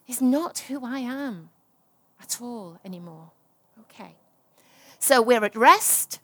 is 0.07 0.21
not 0.21 0.61
who 0.61 0.85
I 0.85 1.01
am 1.01 1.51
at 2.21 2.39
all 2.41 2.79
anymore. 2.85 3.31
Okay. 3.83 4.15
So 4.99 5.23
we're 5.23 5.45
at 5.45 5.57
rest, 5.57 6.21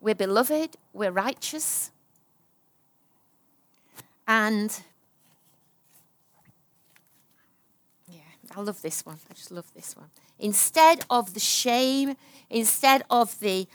we're 0.00 0.14
beloved, 0.14 0.76
we're 0.92 1.10
righteous, 1.10 1.90
and 4.26 4.80
yeah, 8.08 8.20
I 8.56 8.60
love 8.60 8.80
this 8.80 9.04
one. 9.04 9.18
I 9.30 9.34
just 9.34 9.50
love 9.50 9.66
this 9.74 9.96
one. 9.96 10.08
Instead 10.38 11.04
of 11.10 11.34
the 11.34 11.40
shame, 11.40 12.16
instead 12.48 13.02
of 13.10 13.38
the 13.40 13.66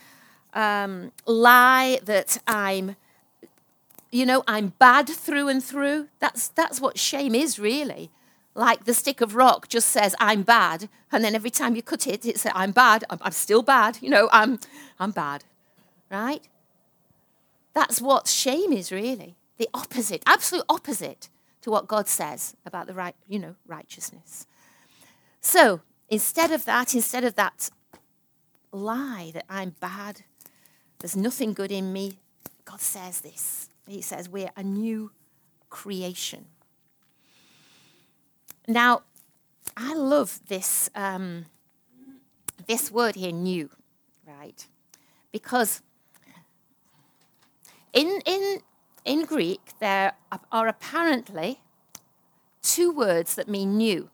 um, 0.53 1.11
lie 1.25 1.99
that 2.03 2.41
I'm 2.47 2.95
you 4.11 4.25
know, 4.25 4.43
I'm 4.47 4.73
bad 4.79 5.07
through 5.07 5.49
and 5.49 5.63
through. 5.63 6.09
That's, 6.19 6.47
that's 6.47 6.81
what 6.81 6.97
shame 6.97 7.35
is, 7.35 7.59
really. 7.59 8.11
Like 8.55 8.85
the 8.85 8.93
stick 8.93 9.21
of 9.21 9.35
rock 9.35 9.67
just 9.67 9.89
says, 9.89 10.15
I'm 10.19 10.43
bad. 10.43 10.89
And 11.11 11.23
then 11.23 11.35
every 11.35 11.51
time 11.51 11.75
you 11.75 11.83
cut 11.83 12.07
it, 12.07 12.25
it 12.25 12.39
says, 12.39 12.51
I'm 12.55 12.71
bad. 12.71 13.03
I'm, 13.09 13.19
I'm 13.21 13.31
still 13.31 13.61
bad. 13.61 13.99
You 14.01 14.09
know, 14.09 14.29
I'm, 14.31 14.59
I'm 14.99 15.11
bad. 15.11 15.43
Right? 16.09 16.47
That's 17.73 18.01
what 18.01 18.27
shame 18.27 18.73
is, 18.73 18.91
really. 18.91 19.35
The 19.57 19.69
opposite, 19.73 20.23
absolute 20.25 20.65
opposite 20.67 21.29
to 21.61 21.69
what 21.69 21.87
God 21.87 22.07
says 22.07 22.55
about 22.65 22.87
the 22.87 22.93
right, 22.93 23.15
you 23.27 23.39
know, 23.39 23.55
righteousness. 23.67 24.47
So 25.41 25.81
instead 26.09 26.51
of 26.51 26.65
that, 26.65 26.95
instead 26.95 27.23
of 27.23 27.35
that 27.35 27.69
lie 28.71 29.31
that 29.33 29.45
I'm 29.49 29.75
bad, 29.79 30.21
there's 30.99 31.15
nothing 31.15 31.53
good 31.53 31.71
in 31.71 31.93
me, 31.93 32.19
God 32.65 32.81
says 32.81 33.21
this 33.21 33.69
he 33.91 34.01
says 34.01 34.29
we're 34.29 34.51
a 34.55 34.63
new 34.63 35.11
creation. 35.69 36.45
Now, 38.67 39.01
I 39.75 39.93
love 39.93 40.39
this, 40.47 40.89
um, 40.93 41.45
this 42.67 42.91
word 42.91 43.15
here, 43.15 43.31
new, 43.31 43.69
right? 44.27 44.67
Because 45.31 45.81
in, 47.93 48.21
in, 48.25 48.59
in 49.05 49.25
Greek, 49.25 49.71
there 49.79 50.13
are 50.51 50.67
apparently 50.67 51.61
two 52.61 52.91
words 52.91 53.35
that 53.35 53.47
mean 53.47 53.77
new. 53.77 54.09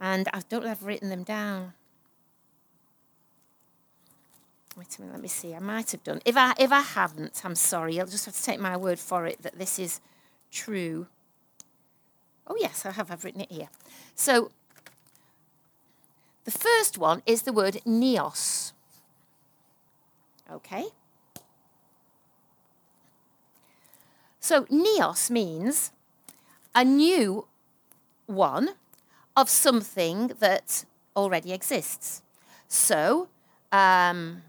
And 0.00 0.28
I 0.32 0.42
don't 0.48 0.64
know 0.64 0.70
if 0.72 0.80
I've 0.80 0.86
written 0.86 1.10
them 1.10 1.22
down. 1.22 1.74
Wait 4.76 4.96
a 4.96 5.00
minute, 5.02 5.12
let 5.12 5.22
me 5.22 5.28
see. 5.28 5.54
I 5.54 5.58
might 5.58 5.90
have 5.90 6.02
done. 6.02 6.20
If 6.24 6.36
I 6.36 6.54
if 6.58 6.72
I 6.72 6.80
haven't, 6.80 7.42
I'm 7.44 7.54
sorry. 7.54 7.96
You'll 7.96 8.06
just 8.06 8.24
have 8.24 8.34
to 8.34 8.42
take 8.42 8.58
my 8.58 8.76
word 8.76 8.98
for 8.98 9.26
it 9.26 9.42
that 9.42 9.58
this 9.58 9.78
is 9.78 10.00
true. 10.50 11.06
Oh 12.46 12.56
yes, 12.58 12.86
I 12.86 12.92
have. 12.92 13.10
I've 13.10 13.24
written 13.24 13.42
it 13.42 13.52
here. 13.52 13.68
So 14.14 14.50
the 16.44 16.50
first 16.50 16.98
one 16.98 17.22
is 17.26 17.42
the 17.42 17.52
word 17.52 17.80
neos. 17.86 18.72
Okay. 20.50 20.86
So 24.40 24.64
neos 24.64 25.30
means 25.30 25.92
a 26.74 26.84
new 26.84 27.46
one 28.26 28.70
of 29.36 29.48
something 29.48 30.32
that 30.40 30.84
already 31.14 31.52
exists. 31.52 32.22
So 32.68 33.28
um, 33.70 34.42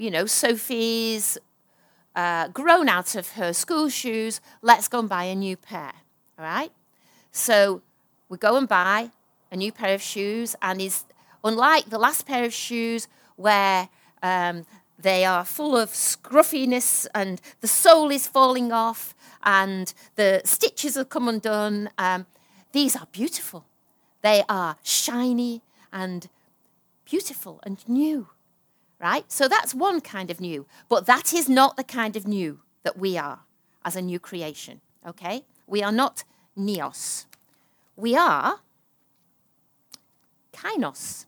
you 0.00 0.10
know, 0.10 0.26
Sophie's 0.26 1.38
uh, 2.16 2.48
grown 2.48 2.88
out 2.88 3.14
of 3.14 3.32
her 3.32 3.52
school 3.52 3.88
shoes. 3.88 4.40
Let's 4.62 4.88
go 4.88 5.00
and 5.00 5.08
buy 5.08 5.24
a 5.24 5.34
new 5.34 5.56
pair. 5.56 5.92
All 6.38 6.44
right. 6.44 6.72
So 7.32 7.82
we 8.28 8.38
go 8.38 8.56
and 8.56 8.66
buy 8.68 9.10
a 9.52 9.56
new 9.56 9.72
pair 9.72 9.94
of 9.94 10.00
shoes, 10.00 10.54
and 10.62 10.80
is 10.80 11.04
unlike 11.42 11.90
the 11.90 11.98
last 11.98 12.26
pair 12.26 12.44
of 12.44 12.52
shoes 12.52 13.08
where 13.36 13.88
um, 14.22 14.64
they 14.98 15.24
are 15.24 15.44
full 15.44 15.76
of 15.76 15.94
scruffiness 15.94 17.06
and 17.14 17.40
the 17.60 17.66
sole 17.68 18.10
is 18.10 18.26
falling 18.26 18.70
off 18.70 19.14
and 19.42 19.92
the 20.16 20.42
stitches 20.44 20.94
have 20.94 21.08
come 21.08 21.28
undone. 21.28 21.90
Um, 21.98 22.26
these 22.72 22.94
are 22.94 23.06
beautiful. 23.10 23.64
They 24.22 24.44
are 24.48 24.76
shiny 24.82 25.62
and 25.92 26.28
beautiful 27.04 27.60
and 27.64 27.78
new, 27.88 28.28
right? 29.00 29.30
So 29.32 29.48
that's 29.48 29.74
one 29.74 30.00
kind 30.00 30.30
of 30.30 30.40
new, 30.40 30.66
but 30.88 31.06
that 31.06 31.32
is 31.32 31.48
not 31.48 31.76
the 31.76 31.84
kind 31.84 32.16
of 32.16 32.26
new 32.26 32.60
that 32.82 32.98
we 32.98 33.16
are 33.16 33.40
as 33.84 33.96
a 33.96 34.02
new 34.02 34.18
creation, 34.18 34.80
okay? 35.06 35.44
We 35.66 35.82
are 35.82 35.92
not 35.92 36.24
neos. 36.56 37.24
We 37.96 38.14
are 38.14 38.60
kainos. 40.52 41.26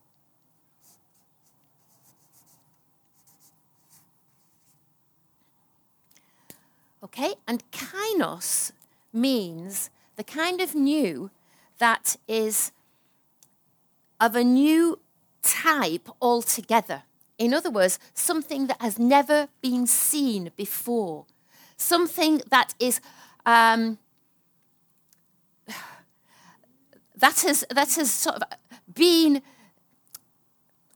Okay, 7.04 7.34
and 7.48 7.68
kainos 7.72 8.72
means 9.12 9.90
the 10.16 10.22
kind 10.22 10.60
of 10.60 10.74
new 10.74 11.30
that 11.78 12.16
is 12.28 12.70
of 14.20 14.36
a 14.36 14.44
new 14.44 15.00
type 15.42 16.08
altogether. 16.20 17.02
In 17.42 17.52
other 17.52 17.70
words, 17.70 17.98
something 18.14 18.68
that 18.68 18.80
has 18.80 19.00
never 19.00 19.48
been 19.60 19.88
seen 19.88 20.52
before, 20.56 21.26
something 21.76 22.40
that 22.50 22.72
is 22.78 23.00
um, 23.44 23.98
that 27.16 27.40
has 27.40 27.64
that 27.68 27.94
has 27.94 28.12
sort 28.12 28.36
of 28.36 28.42
been. 28.94 29.42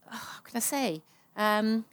Oh, 0.06 0.26
how 0.35 0.40
can 0.44 0.56
I 0.56 0.61
say? 0.61 1.02
Um, 1.37 1.85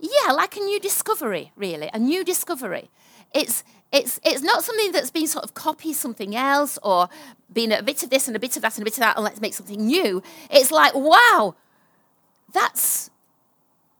yeah, 0.00 0.32
like 0.32 0.56
a 0.56 0.60
new 0.60 0.80
discovery, 0.80 1.52
really, 1.54 1.88
a 1.94 2.00
new 2.00 2.24
discovery. 2.24 2.90
It's 3.32 3.62
it's 3.92 4.20
it's 4.24 4.42
not 4.42 4.62
something 4.62 4.92
that's 4.92 5.10
been 5.10 5.26
sort 5.26 5.44
of 5.44 5.54
copied 5.54 5.94
something 5.94 6.36
else 6.36 6.78
or 6.82 7.08
been 7.52 7.72
a 7.72 7.82
bit 7.82 8.02
of 8.02 8.10
this 8.10 8.28
and 8.28 8.36
a 8.36 8.40
bit 8.40 8.56
of 8.56 8.62
that 8.62 8.76
and 8.76 8.82
a 8.82 8.84
bit 8.84 8.94
of 8.94 9.00
that 9.00 9.16
and 9.16 9.24
let's 9.24 9.40
make 9.40 9.54
something 9.54 9.84
new. 9.84 10.22
It's 10.50 10.70
like, 10.70 10.94
wow, 10.94 11.56
that's 12.52 13.10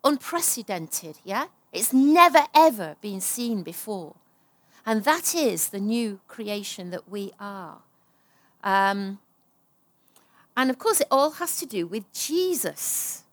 unprecedented, 0.04 1.18
yeah? 1.24 1.46
It's 1.72 1.92
never 1.92 2.44
ever 2.54 2.96
been 3.00 3.20
seen 3.20 3.62
before. 3.62 4.16
And 4.86 5.04
that 5.04 5.34
is 5.34 5.68
the 5.68 5.80
new 5.80 6.20
creation 6.26 6.90
that 6.90 7.08
we 7.08 7.32
are. 7.38 7.78
Um, 8.64 9.18
and 10.56 10.70
of 10.70 10.78
course, 10.78 11.00
it 11.00 11.06
all 11.10 11.32
has 11.32 11.58
to 11.58 11.66
do 11.66 11.86
with 11.86 12.12
Jesus 12.12 13.24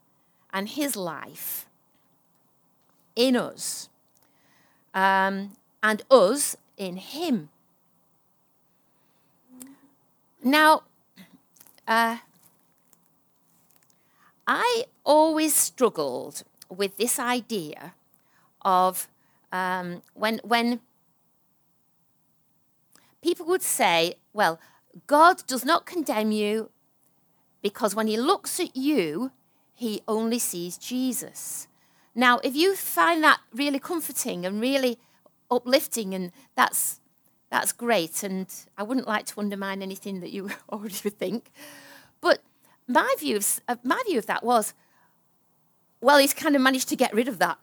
and 0.53 0.69
his 0.69 0.95
life 0.95 1.67
in 3.15 3.35
us 3.35 3.89
um, 4.93 5.51
and 5.87 6.03
us 6.11 6.57
in 6.75 6.97
him. 6.97 7.47
Now, 10.43 10.83
uh, 11.87 12.17
I 14.45 14.83
always 15.05 15.53
struggled 15.55 16.43
with 16.67 16.97
this 16.97 17.17
idea 17.17 17.93
of 18.63 19.07
um, 19.53 20.01
when, 20.13 20.41
when 20.43 20.81
people 23.21 23.45
would 23.45 23.61
say, 23.63 24.15
well, 24.33 24.59
God 25.07 25.47
does 25.47 25.63
not 25.63 25.85
condemn 25.85 26.33
you 26.33 26.69
because 27.61 27.95
when 27.95 28.07
he 28.07 28.17
looks 28.17 28.59
at 28.59 28.75
you, 28.75 29.31
he 29.73 30.01
only 30.05 30.39
sees 30.39 30.77
Jesus. 30.77 31.69
Now, 32.13 32.39
if 32.39 32.57
you 32.57 32.75
find 32.75 33.23
that 33.23 33.39
really 33.53 33.79
comforting 33.79 34.45
and 34.45 34.59
really 34.59 34.99
uplifting, 35.49 36.13
and 36.13 36.31
that's 36.55 36.99
that's 37.49 37.71
great, 37.71 38.23
and 38.23 38.47
I 38.77 38.83
wouldn't 38.83 39.07
like 39.07 39.25
to 39.27 39.39
undermine 39.39 39.81
anything 39.81 40.19
that 40.19 40.31
you 40.31 40.49
already 40.69 40.95
think, 40.95 41.51
but 42.21 42.41
my 42.87 43.13
view 43.19 43.37
of 43.37 43.61
my 43.83 44.01
view 44.07 44.19
of 44.19 44.25
that 44.25 44.43
was, 44.43 44.73
well, 46.01 46.17
he's 46.17 46.33
kind 46.33 46.55
of 46.55 46.61
managed 46.61 46.89
to 46.89 46.95
get 46.95 47.13
rid 47.13 47.27
of 47.27 47.39
that 47.39 47.57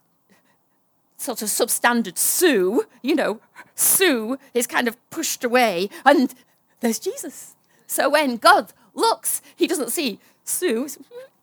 sort 1.16 1.42
of 1.42 1.48
substandard 1.48 2.18
Sue, 2.18 2.84
you 3.02 3.14
know, 3.14 3.40
Sue 3.74 4.38
is 4.52 4.66
kind 4.66 4.88
of 4.88 4.96
pushed 5.10 5.44
away, 5.44 5.88
and 6.04 6.34
there's 6.80 6.98
Jesus. 6.98 7.54
So 7.86 8.10
when 8.10 8.36
God 8.36 8.72
looks, 8.94 9.40
he 9.56 9.66
doesn't 9.66 9.90
see 9.90 10.18
Sue, 10.44 10.88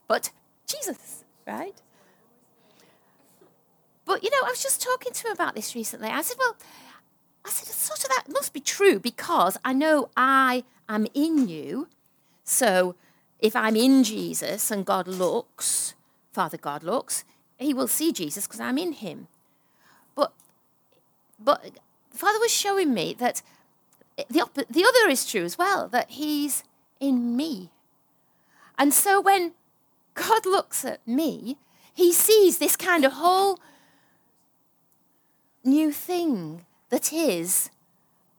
but 0.07 0.31
Jesus, 0.67 1.23
right? 1.47 1.81
But, 4.11 4.25
you 4.25 4.29
know, 4.29 4.45
I 4.45 4.49
was 4.49 4.61
just 4.61 4.81
talking 4.81 5.13
to 5.13 5.27
him 5.27 5.31
about 5.31 5.55
this 5.55 5.73
recently. 5.73 6.09
I 6.09 6.21
said, 6.21 6.35
well, 6.37 6.57
I 7.45 7.49
said, 7.49 7.73
sort 7.73 8.03
of 8.03 8.09
that 8.09 8.25
must 8.27 8.51
be 8.51 8.59
true 8.59 8.99
because 8.99 9.57
I 9.63 9.71
know 9.71 10.09
I 10.17 10.65
am 10.89 11.07
in 11.13 11.47
you. 11.47 11.87
So 12.43 12.95
if 13.39 13.55
I'm 13.55 13.77
in 13.77 14.03
Jesus 14.03 14.69
and 14.69 14.85
God 14.85 15.07
looks, 15.07 15.95
Father 16.33 16.57
God 16.57 16.83
looks, 16.83 17.23
he 17.57 17.73
will 17.73 17.87
see 17.87 18.11
Jesus 18.11 18.47
because 18.47 18.59
I'm 18.59 18.77
in 18.77 18.91
him. 18.91 19.29
But, 20.13 20.33
but 21.39 21.79
Father 22.13 22.39
was 22.39 22.51
showing 22.51 22.93
me 22.93 23.15
that 23.17 23.41
the, 24.29 24.41
op- 24.41 24.55
the 24.55 24.83
other 24.83 25.09
is 25.09 25.25
true 25.25 25.45
as 25.45 25.57
well, 25.57 25.87
that 25.87 26.11
he's 26.11 26.65
in 26.99 27.37
me. 27.37 27.69
And 28.77 28.93
so 28.93 29.21
when 29.21 29.53
God 30.15 30.45
looks 30.45 30.83
at 30.83 30.99
me, 31.07 31.55
he 31.93 32.11
sees 32.11 32.57
this 32.57 32.75
kind 32.75 33.05
of 33.05 33.13
whole 33.13 33.57
new 35.63 35.91
thing 35.91 36.65
that 36.89 37.13
is 37.13 37.69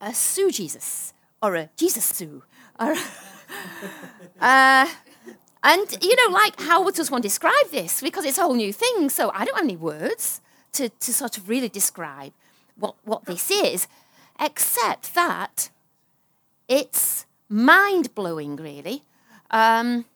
a 0.00 0.12
Sue 0.12 0.50
Jesus 0.50 1.12
or 1.42 1.54
a 1.54 1.70
Jesus 1.76 2.04
Sue. 2.04 2.42
Or, 2.78 2.94
uh, 4.40 4.86
and, 5.62 5.98
you 6.02 6.16
know, 6.16 6.32
like, 6.32 6.60
how 6.60 6.82
would 6.84 6.96
one 7.10 7.20
describe 7.20 7.70
this? 7.70 8.00
Because 8.00 8.24
it's 8.24 8.38
a 8.38 8.42
whole 8.42 8.54
new 8.54 8.72
thing. 8.72 9.08
So 9.08 9.30
I 9.34 9.44
don't 9.44 9.56
have 9.56 9.64
any 9.64 9.76
words 9.76 10.40
to, 10.72 10.88
to 10.88 11.12
sort 11.12 11.36
of 11.36 11.48
really 11.48 11.68
describe 11.68 12.32
what, 12.76 12.94
what 13.04 13.26
this 13.26 13.50
is, 13.50 13.86
except 14.40 15.14
that 15.14 15.70
it's 16.68 17.26
mind 17.48 18.14
blowing, 18.14 18.56
really. 18.56 19.02
Um, 19.50 20.06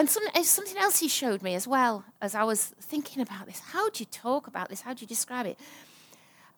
and 0.00 0.08
some, 0.08 0.22
something 0.42 0.78
else 0.78 1.00
he 1.00 1.08
showed 1.08 1.42
me 1.42 1.54
as 1.54 1.68
well 1.68 2.06
as 2.22 2.34
I 2.34 2.42
was 2.42 2.72
thinking 2.80 3.20
about 3.20 3.44
this. 3.44 3.60
How 3.72 3.90
do 3.90 4.00
you 4.00 4.06
talk 4.06 4.46
about 4.46 4.70
this? 4.70 4.80
How 4.80 4.94
do 4.94 5.02
you 5.02 5.06
describe 5.06 5.44
it? 5.44 5.58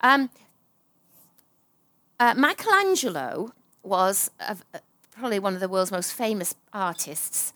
Um, 0.01 0.31
uh, 2.21 2.35
Michelangelo 2.35 3.53
was 3.83 4.31
a, 4.39 4.57
a, 4.75 4.81
probably 5.11 5.41
one 5.41 5.55
of 5.55 5.61
the 5.61 5.69
world's 5.69 5.91
most 5.91 6.13
famous 6.13 6.55
artists, 6.73 7.53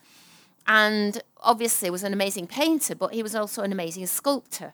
and 0.66 1.22
obviously 1.40 1.88
was 1.88 2.02
an 2.02 2.12
amazing 2.12 2.48
painter, 2.48 2.96
but 2.96 3.14
he 3.14 3.22
was 3.22 3.36
also 3.36 3.62
an 3.62 3.70
amazing 3.70 4.06
sculptor. 4.06 4.72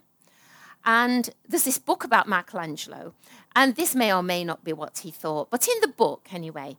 And 0.82 1.28
there's 1.46 1.64
this 1.64 1.78
book 1.78 2.04
about 2.04 2.26
Michelangelo, 2.26 3.12
and 3.54 3.76
this 3.76 3.94
may 3.94 4.14
or 4.14 4.22
may 4.22 4.44
not 4.44 4.64
be 4.64 4.72
what 4.72 5.00
he 5.00 5.10
thought, 5.10 5.50
but 5.50 5.68
in 5.68 5.78
the 5.82 5.88
book, 5.88 6.28
anyway, 6.32 6.78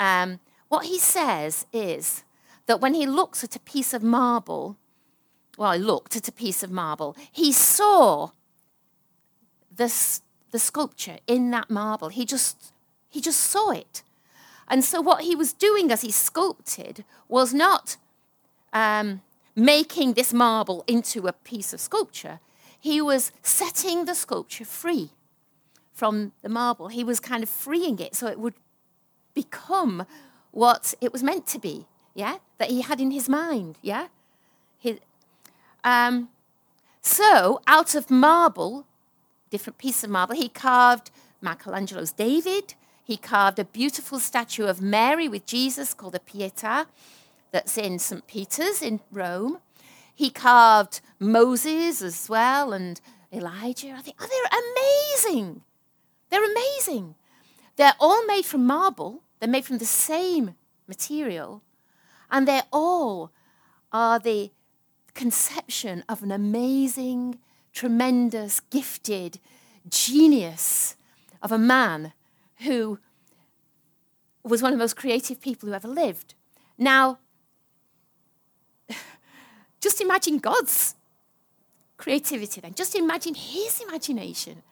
um, 0.00 0.40
what 0.68 0.86
he 0.86 0.98
says 0.98 1.64
is 1.72 2.24
that 2.68 2.80
when 2.82 2.94
he 2.94 3.06
looks 3.06 3.42
at 3.42 3.56
a 3.56 3.60
piece 3.60 3.94
of 3.94 4.02
marble, 4.02 4.76
well, 5.56 5.72
he 5.72 5.78
looked 5.78 6.14
at 6.14 6.28
a 6.28 6.32
piece 6.32 6.62
of 6.62 6.70
marble, 6.70 7.16
he 7.32 7.50
saw 7.50 8.30
this, 9.74 10.20
the 10.52 10.58
sculpture 10.58 11.16
in 11.26 11.50
that 11.50 11.70
marble. 11.70 12.10
He 12.10 12.26
just, 12.26 12.72
he 13.08 13.20
just 13.20 13.40
saw 13.40 13.70
it. 13.70 14.02
And 14.68 14.84
so, 14.84 15.00
what 15.00 15.22
he 15.22 15.34
was 15.34 15.54
doing 15.54 15.90
as 15.90 16.02
he 16.02 16.12
sculpted 16.12 17.04
was 17.26 17.54
not 17.54 17.96
um, 18.74 19.22
making 19.56 20.12
this 20.12 20.34
marble 20.34 20.84
into 20.86 21.26
a 21.26 21.32
piece 21.32 21.72
of 21.72 21.80
sculpture, 21.80 22.38
he 22.78 23.00
was 23.00 23.32
setting 23.42 24.04
the 24.04 24.14
sculpture 24.14 24.66
free 24.66 25.10
from 25.94 26.32
the 26.42 26.50
marble. 26.50 26.88
He 26.88 27.02
was 27.02 27.18
kind 27.18 27.42
of 27.42 27.48
freeing 27.48 27.98
it 27.98 28.14
so 28.14 28.26
it 28.26 28.38
would 28.38 28.54
become 29.32 30.04
what 30.50 30.92
it 31.00 31.14
was 31.14 31.22
meant 31.22 31.46
to 31.46 31.58
be 31.58 31.86
yeah, 32.18 32.38
that 32.58 32.68
he 32.68 32.82
had 32.82 33.00
in 33.00 33.12
his 33.12 33.28
mind, 33.28 33.78
yeah? 33.80 34.08
His, 34.76 34.98
um, 35.84 36.30
so, 37.00 37.60
out 37.68 37.94
of 37.94 38.10
marble, 38.10 38.86
different 39.50 39.78
piece 39.78 40.02
of 40.02 40.10
marble, 40.10 40.34
he 40.34 40.48
carved 40.48 41.12
Michelangelo's 41.40 42.10
David. 42.10 42.74
He 43.04 43.16
carved 43.16 43.60
a 43.60 43.64
beautiful 43.64 44.18
statue 44.18 44.66
of 44.66 44.82
Mary 44.82 45.28
with 45.28 45.46
Jesus 45.46 45.94
called 45.94 46.14
the 46.14 46.18
Pietà, 46.18 46.86
that's 47.52 47.78
in 47.78 48.00
St. 48.00 48.26
Peter's 48.26 48.82
in 48.82 48.98
Rome. 49.12 49.58
He 50.12 50.28
carved 50.28 51.00
Moses 51.20 52.02
as 52.02 52.28
well 52.28 52.72
and 52.72 53.00
Elijah. 53.32 53.92
I 53.96 54.02
think, 54.02 54.16
oh, 54.20 54.26
they're 54.26 55.30
amazing. 55.30 55.62
They're 56.30 56.50
amazing. 56.50 57.14
They're 57.76 57.94
all 58.00 58.26
made 58.26 58.44
from 58.44 58.66
marble, 58.66 59.22
they're 59.38 59.48
made 59.48 59.64
from 59.64 59.78
the 59.78 59.86
same 59.86 60.56
material, 60.88 61.62
and 62.30 62.46
they 62.46 62.62
all 62.72 63.32
are 63.92 64.18
the 64.18 64.50
conception 65.14 66.04
of 66.08 66.22
an 66.22 66.30
amazing, 66.30 67.38
tremendous, 67.72 68.60
gifted 68.60 69.40
genius 69.88 70.96
of 71.42 71.52
a 71.52 71.58
man 71.58 72.12
who 72.58 72.98
was 74.44 74.62
one 74.62 74.72
of 74.72 74.78
the 74.78 74.82
most 74.82 74.96
creative 74.96 75.40
people 75.40 75.68
who 75.68 75.74
ever 75.74 75.88
lived. 75.88 76.34
Now, 76.76 77.18
just 79.80 80.00
imagine 80.00 80.38
God's 80.38 80.94
creativity 81.96 82.60
then. 82.60 82.74
Just 82.74 82.94
imagine 82.94 83.34
his 83.34 83.80
imagination. 83.80 84.62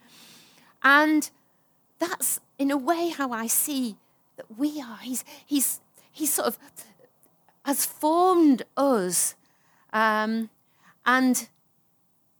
And 0.82 1.28
that's, 1.98 2.40
in 2.58 2.70
a 2.70 2.76
way, 2.76 3.08
how 3.08 3.32
I 3.32 3.46
see 3.46 3.96
that 4.36 4.46
we 4.56 4.80
are. 4.80 4.98
He's, 4.98 5.24
he's, 5.44 5.80
he's 6.12 6.32
sort 6.32 6.48
of 6.48 6.58
has 7.66 7.84
formed 7.84 8.62
us. 8.76 9.34
Um, 9.92 10.50
and 11.04 11.48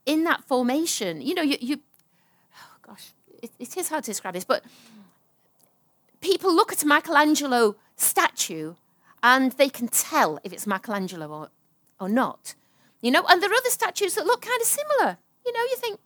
in 0.05 0.23
that 0.23 0.45
formation, 0.45 1.21
you 1.21 1.35
know, 1.35 1.41
you, 1.41 1.57
you 1.59 1.79
oh 2.55 2.77
gosh, 2.81 3.11
it, 3.43 3.51
it 3.59 3.75
is 3.75 3.89
hard 3.89 4.05
to 4.05 4.11
describe 4.11 4.35
this, 4.35 4.45
but 4.45 4.63
people 6.21 6.55
look 6.55 6.71
at 6.71 6.81
a 6.81 6.87
Michelangelo 6.87 7.75
statue 7.97 8.75
and 9.21 9.51
they 9.53 9.67
can 9.67 9.89
tell 9.89 10.39
if 10.45 10.53
it's 10.53 10.65
Michelangelo 10.65 11.27
or, 11.27 11.49
or 11.99 12.07
not. 12.07 12.55
You 13.01 13.11
know, 13.11 13.25
and 13.27 13.43
there 13.43 13.51
are 13.51 13.53
other 13.53 13.69
statues 13.69 14.15
that 14.15 14.25
look 14.25 14.41
kind 14.43 14.61
of 14.61 14.67
similar. 14.67 15.17
You 15.45 15.51
know, 15.51 15.59
you 15.59 15.75
think, 15.75 15.99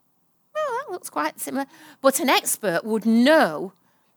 oh, 0.57 0.84
that 0.84 0.91
looks 0.91 1.12
quite 1.12 1.39
similar. 1.39 1.67
But 2.01 2.19
an 2.19 2.29
expert 2.29 2.84
would 2.84 3.05
know 3.05 3.73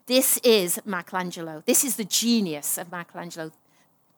this 0.06 0.38
is 0.38 0.80
Michelangelo. 0.86 1.62
This 1.66 1.84
is 1.84 1.96
the 1.96 2.04
genius 2.04 2.78
of 2.78 2.90
Michelangelo. 2.90 3.52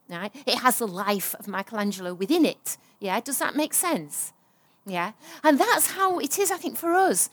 Right? 0.09 0.33
It 0.47 0.59
has 0.59 0.79
the 0.79 0.87
life 0.87 1.35
of 1.39 1.49
Michelangelo 1.49 2.15
within 2.15 2.45
it. 2.45 2.77
Yeah, 3.01 3.21
does 3.21 3.39
that 3.39 3.57
make 3.57 3.75
sense? 3.75 4.33
Yeah, 4.87 5.13
and 5.43 5.59
that's 5.59 5.93
how 5.93 6.19
it 6.21 6.39
is, 6.39 6.51
I 6.53 6.59
think, 6.59 6.77
for 6.77 6.95
us. 6.95 7.29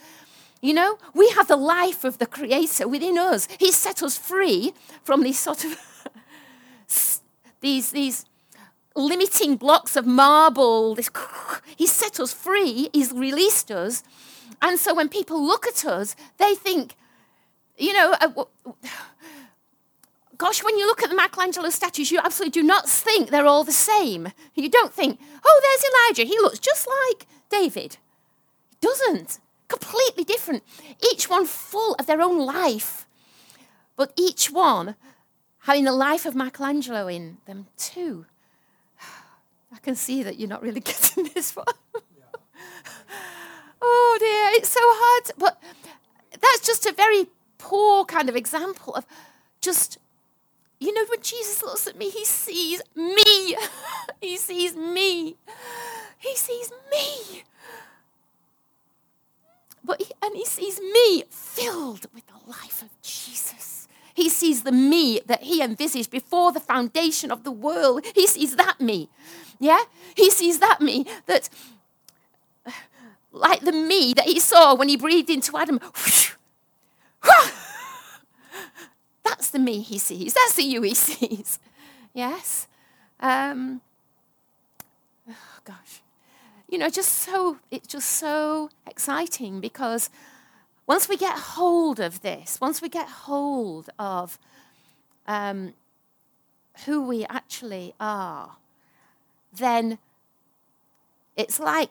You 0.60 0.74
know, 0.74 0.98
we 1.14 1.30
have 1.30 1.48
the 1.48 1.58
life 1.58 2.04
of 2.04 2.18
the 2.18 2.26
Creator 2.26 2.88
within 2.88 3.18
us. 3.18 3.48
He 3.60 3.72
set 3.72 4.02
us 4.02 4.18
free 4.18 4.74
from 5.04 5.22
these 5.22 5.38
sort 5.38 5.64
of 5.66 5.78
these 7.62 7.92
these 7.92 8.26
limiting 8.96 9.58
blocks 9.58 9.96
of 9.96 10.08
marble. 10.08 10.96
This, 10.96 11.12
he 11.78 11.86
set 11.86 12.20
us 12.20 12.34
free. 12.34 12.90
He's 12.92 13.12
released 13.12 13.72
us, 13.72 14.04
and 14.62 14.80
so 14.80 14.96
when 14.96 15.10
people 15.10 15.46
look 15.46 15.68
at 15.68 15.86
us, 15.86 16.16
they 16.38 16.56
think, 16.56 16.96
you 17.78 17.94
know. 17.94 18.16
Uh, 18.20 18.46
gosh, 20.38 20.64
when 20.64 20.78
you 20.78 20.86
look 20.86 21.04
at 21.04 21.10
the 21.10 21.16
Michelangelo 21.16 21.70
statues, 21.70 22.12
you 22.12 22.20
absolutely 22.20 22.62
do 22.62 22.66
not 22.66 22.90
think 22.90 23.30
they're 23.30 23.46
all 23.46 23.64
the 23.64 23.72
same. 23.72 24.30
You 24.56 24.70
don't 24.70 24.94
think, 24.94 25.20
oh, 25.46 25.62
there's 25.62 26.20
Elijah. 26.20 26.32
He 26.32 26.40
looks 26.40 26.60
just 26.60 26.88
like 27.10 27.28
David. 27.50 27.98
He 28.70 28.78
doesn't. 28.82 29.40
Completely 29.68 30.24
different. 30.24 30.64
Each 31.12 31.30
one 31.30 31.46
full 31.46 31.96
of 31.96 32.06
their 32.06 32.22
own 32.22 32.46
life, 32.46 33.08
but 33.96 34.14
each 34.16 34.52
one 34.52 34.96
having 35.60 35.86
the 35.86 35.92
life 35.92 36.26
of 36.26 36.36
Michelangelo 36.36 37.08
in 37.08 37.38
them 37.46 37.68
too. 37.78 38.26
I 39.74 39.80
can 39.80 39.96
see 39.96 40.22
that 40.24 40.40
you're 40.40 40.50
not 40.50 40.62
really 40.62 40.80
getting 40.92 41.30
this 41.34 41.56
one. 41.56 41.66
oh 43.82 44.18
dear, 44.20 44.60
it's 44.60 44.70
so 44.70 44.80
hard. 44.84 45.32
But 45.38 45.64
that's 46.32 46.66
just 46.66 46.86
a 46.86 46.94
very 46.94 47.28
poor 47.58 48.06
kind 48.06 48.30
of 48.30 48.36
example 48.36 48.94
of 48.94 49.06
just 49.62 49.98
you 50.84 50.94
know, 50.94 51.06
when 51.10 51.22
Jesus 51.22 51.64
looks 51.64 51.88
at 51.88 51.98
me, 51.98 52.10
he 52.10 52.26
sees 52.26 52.82
me. 52.96 53.56
he 54.22 54.38
sees 54.38 54.76
me. 54.76 55.38
He 56.20 56.36
sees 56.36 56.72
me. 56.92 57.44
But 59.84 60.02
he, 60.02 60.14
and 60.22 60.36
he 60.36 60.46
sees 60.46 60.80
me 60.80 61.24
filled 61.30 62.08
with 62.14 62.26
the 62.28 62.50
life 62.50 62.82
of 62.82 62.90
Jesus. 63.02 63.88
He 64.14 64.30
sees 64.30 64.64
the 64.64 64.72
me 64.72 65.22
that 65.26 65.44
he 65.44 65.62
envisaged 65.62 66.12
before 66.12 66.52
the 66.52 66.60
foundation 66.60 67.32
of 67.32 67.44
the 67.44 67.52
world. 67.52 68.06
He 68.14 68.28
sees 68.28 68.56
that 68.58 68.80
me. 68.80 69.10
Yeah? 69.60 69.84
He 70.16 70.30
sees 70.30 70.60
that 70.60 70.82
me 70.82 71.06
that, 71.26 71.50
like 73.32 73.62
the 73.62 73.72
me 73.72 74.14
that 74.14 74.26
he 74.26 74.40
saw 74.40 74.76
when 74.76 74.90
he 74.90 74.98
breathed 74.98 75.30
into 75.30 75.58
Adam. 75.58 75.80
That's 77.24 77.53
the 79.54 79.60
me 79.60 79.80
he 79.80 79.98
sees. 79.98 80.34
That's 80.34 80.56
the 80.56 80.64
you 80.64 80.82
he 80.82 80.94
sees. 80.94 81.60
Yes? 82.16 82.68
Um, 83.20 83.82
oh, 85.28 85.34
gosh. 85.66 86.04
You 86.70 86.78
know, 86.78 86.88
just 86.88 87.10
so, 87.10 87.58
it's 87.72 87.88
just 87.88 88.08
so 88.08 88.70
exciting 88.86 89.60
because 89.60 90.12
once 90.86 91.10
we 91.10 91.18
get 91.18 91.36
hold 91.36 92.00
of 92.00 92.22
this, 92.22 92.60
once 92.62 92.84
we 92.84 92.90
get 92.90 93.08
hold 93.08 93.90
of 93.98 94.38
um, 95.26 95.74
who 96.86 97.02
we 97.02 97.26
actually 97.26 97.96
are, 98.00 98.58
then 99.52 99.98
it's 101.36 101.60
like 101.60 101.90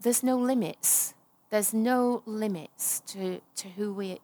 there's 0.00 0.22
no 0.22 0.36
limits. 0.38 1.14
There's 1.50 1.74
no 1.74 2.22
limits 2.24 3.02
to, 3.08 3.40
to 3.56 3.68
who 3.68 3.92
we, 3.92 4.20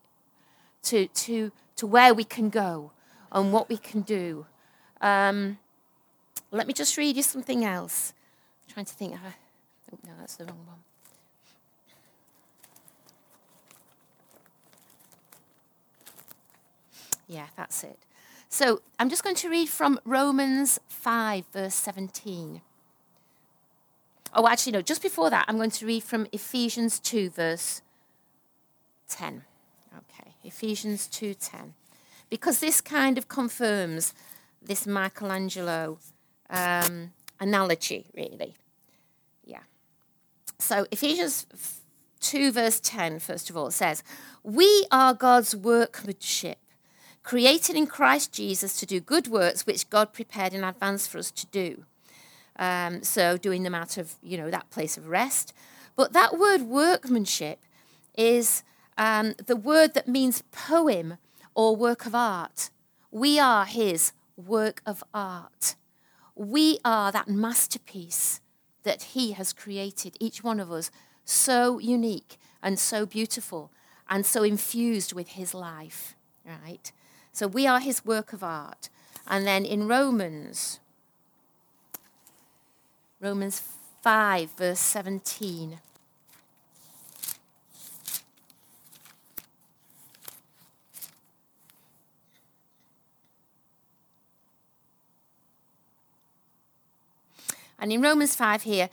to, 0.85 1.09
to 1.09 1.53
to 1.79 1.87
where 1.87 2.13
we 2.13 2.25
can 2.25 2.51
go 2.51 2.93
and 3.33 3.53
what 3.53 3.69
we 3.69 3.77
can 3.77 4.03
do. 4.03 4.47
Um, 5.01 5.59
let 6.51 6.67
me 6.67 6.75
just 6.75 6.97
read 6.97 7.17
you 7.17 7.23
something 7.23 7.65
else. 7.65 8.13
I'm 8.67 8.75
trying 8.75 8.87
to 8.87 8.93
think. 8.93 9.15
Oh, 9.15 9.99
no, 10.05 10.13
that's 10.19 10.37
the 10.37 10.45
wrong 10.45 10.59
one. 10.67 10.79
Yeah, 17.29 17.47
that's 17.57 17.85
it. 17.85 17.99
So 18.49 18.81
I'm 18.99 19.09
just 19.09 19.23
going 19.23 19.37
to 19.37 19.51
read 19.51 19.69
from 19.69 20.01
Romans 20.05 20.81
5, 20.89 21.45
verse 21.53 21.75
17. 21.75 22.63
Oh, 24.35 24.49
actually, 24.49 24.73
no, 24.73 24.83
just 24.83 25.03
before 25.03 25.31
that, 25.31 25.45
I'm 25.47 25.57
going 25.57 25.71
to 25.71 25.87
read 25.87 26.03
from 26.03 26.27
Ephesians 26.33 26.99
2, 26.99 27.31
verse 27.31 27.83
10. 29.09 29.45
Ephesians 30.49 31.07
2:10, 31.09 31.75
because 32.31 32.59
this 32.59 32.81
kind 32.81 33.19
of 33.19 33.29
confirms 33.29 34.15
this 34.63 34.87
Michelangelo 34.87 35.99
um, 36.51 37.13
analogy, 37.39 38.07
really. 38.15 38.55
Yeah. 39.45 39.65
So 40.59 40.87
Ephesians 40.91 41.47
2 42.21 42.51
verse 42.51 42.81
10, 42.81 43.21
first 43.21 43.51
of 43.51 43.57
all, 43.57 43.71
says, 43.71 44.03
"We 44.43 44.87
are 44.91 45.15
God's 45.15 45.55
workmanship." 45.55 46.59
Created 47.23 47.77
in 47.77 47.87
Christ 47.87 48.33
Jesus 48.33 48.79
to 48.81 48.87
do 48.87 49.01
good 49.01 49.29
works 49.29 49.67
which 49.67 49.91
God 49.91 50.15
prepared 50.15 50.55
in 50.55 50.65
advance 50.65 51.07
for 51.07 51.19
us 51.19 51.31
to 51.33 51.47
do. 51.47 51.85
Um, 52.59 53.03
so 53.03 53.37
doing 53.37 53.65
them 53.65 53.75
out 53.75 53.99
of 53.99 54.15
you 54.23 54.39
know 54.39 54.51
that 54.51 54.71
place 54.71 54.97
of 54.97 55.09
rest. 55.09 55.53
But 55.95 56.15
that 56.15 56.39
word 56.39 56.63
workmanship 56.63 57.59
is 58.17 58.63
um, 58.99 59.35
the 59.47 59.57
word 59.57 59.95
that 59.95 60.09
means 60.09 60.43
poem 60.51 61.17
or 61.55 61.77
work 61.77 62.05
of 62.05 62.15
art. 62.15 62.71
We 63.11 63.39
are 63.39 63.65
his 63.65 64.13
work 64.37 64.83
of 64.85 65.03
art. 65.15 65.77
We 66.35 66.79
are 66.85 67.11
that 67.13 67.29
masterpiece 67.29 68.41
that 68.83 69.03
he 69.15 69.33
has 69.33 69.53
created, 69.53 70.17
each 70.21 70.45
one 70.45 70.61
of 70.61 70.71
us, 70.71 70.91
so 71.25 71.79
unique 71.79 72.39
and 72.63 72.79
so 72.79 73.07
beautiful 73.07 73.71
and 74.11 74.27
so 74.27 74.43
infused 74.43 75.13
with 75.13 75.29
his 75.29 75.55
life, 75.55 76.17
right? 76.45 76.93
So 77.33 77.47
we 77.47 77.67
are 77.67 77.81
his 77.81 78.05
work 78.05 78.33
of 78.33 78.43
art. 78.43 78.89
And 79.27 79.47
then 79.47 79.65
in 79.65 79.87
Romans, 79.87 80.81
Romans 83.21 83.63
5, 84.03 84.53
verse 84.57 84.81
17. 84.81 85.81
And 97.79 97.93
in 97.93 98.03
Romans 98.03 98.35
5 98.35 98.63
here, 98.63 98.91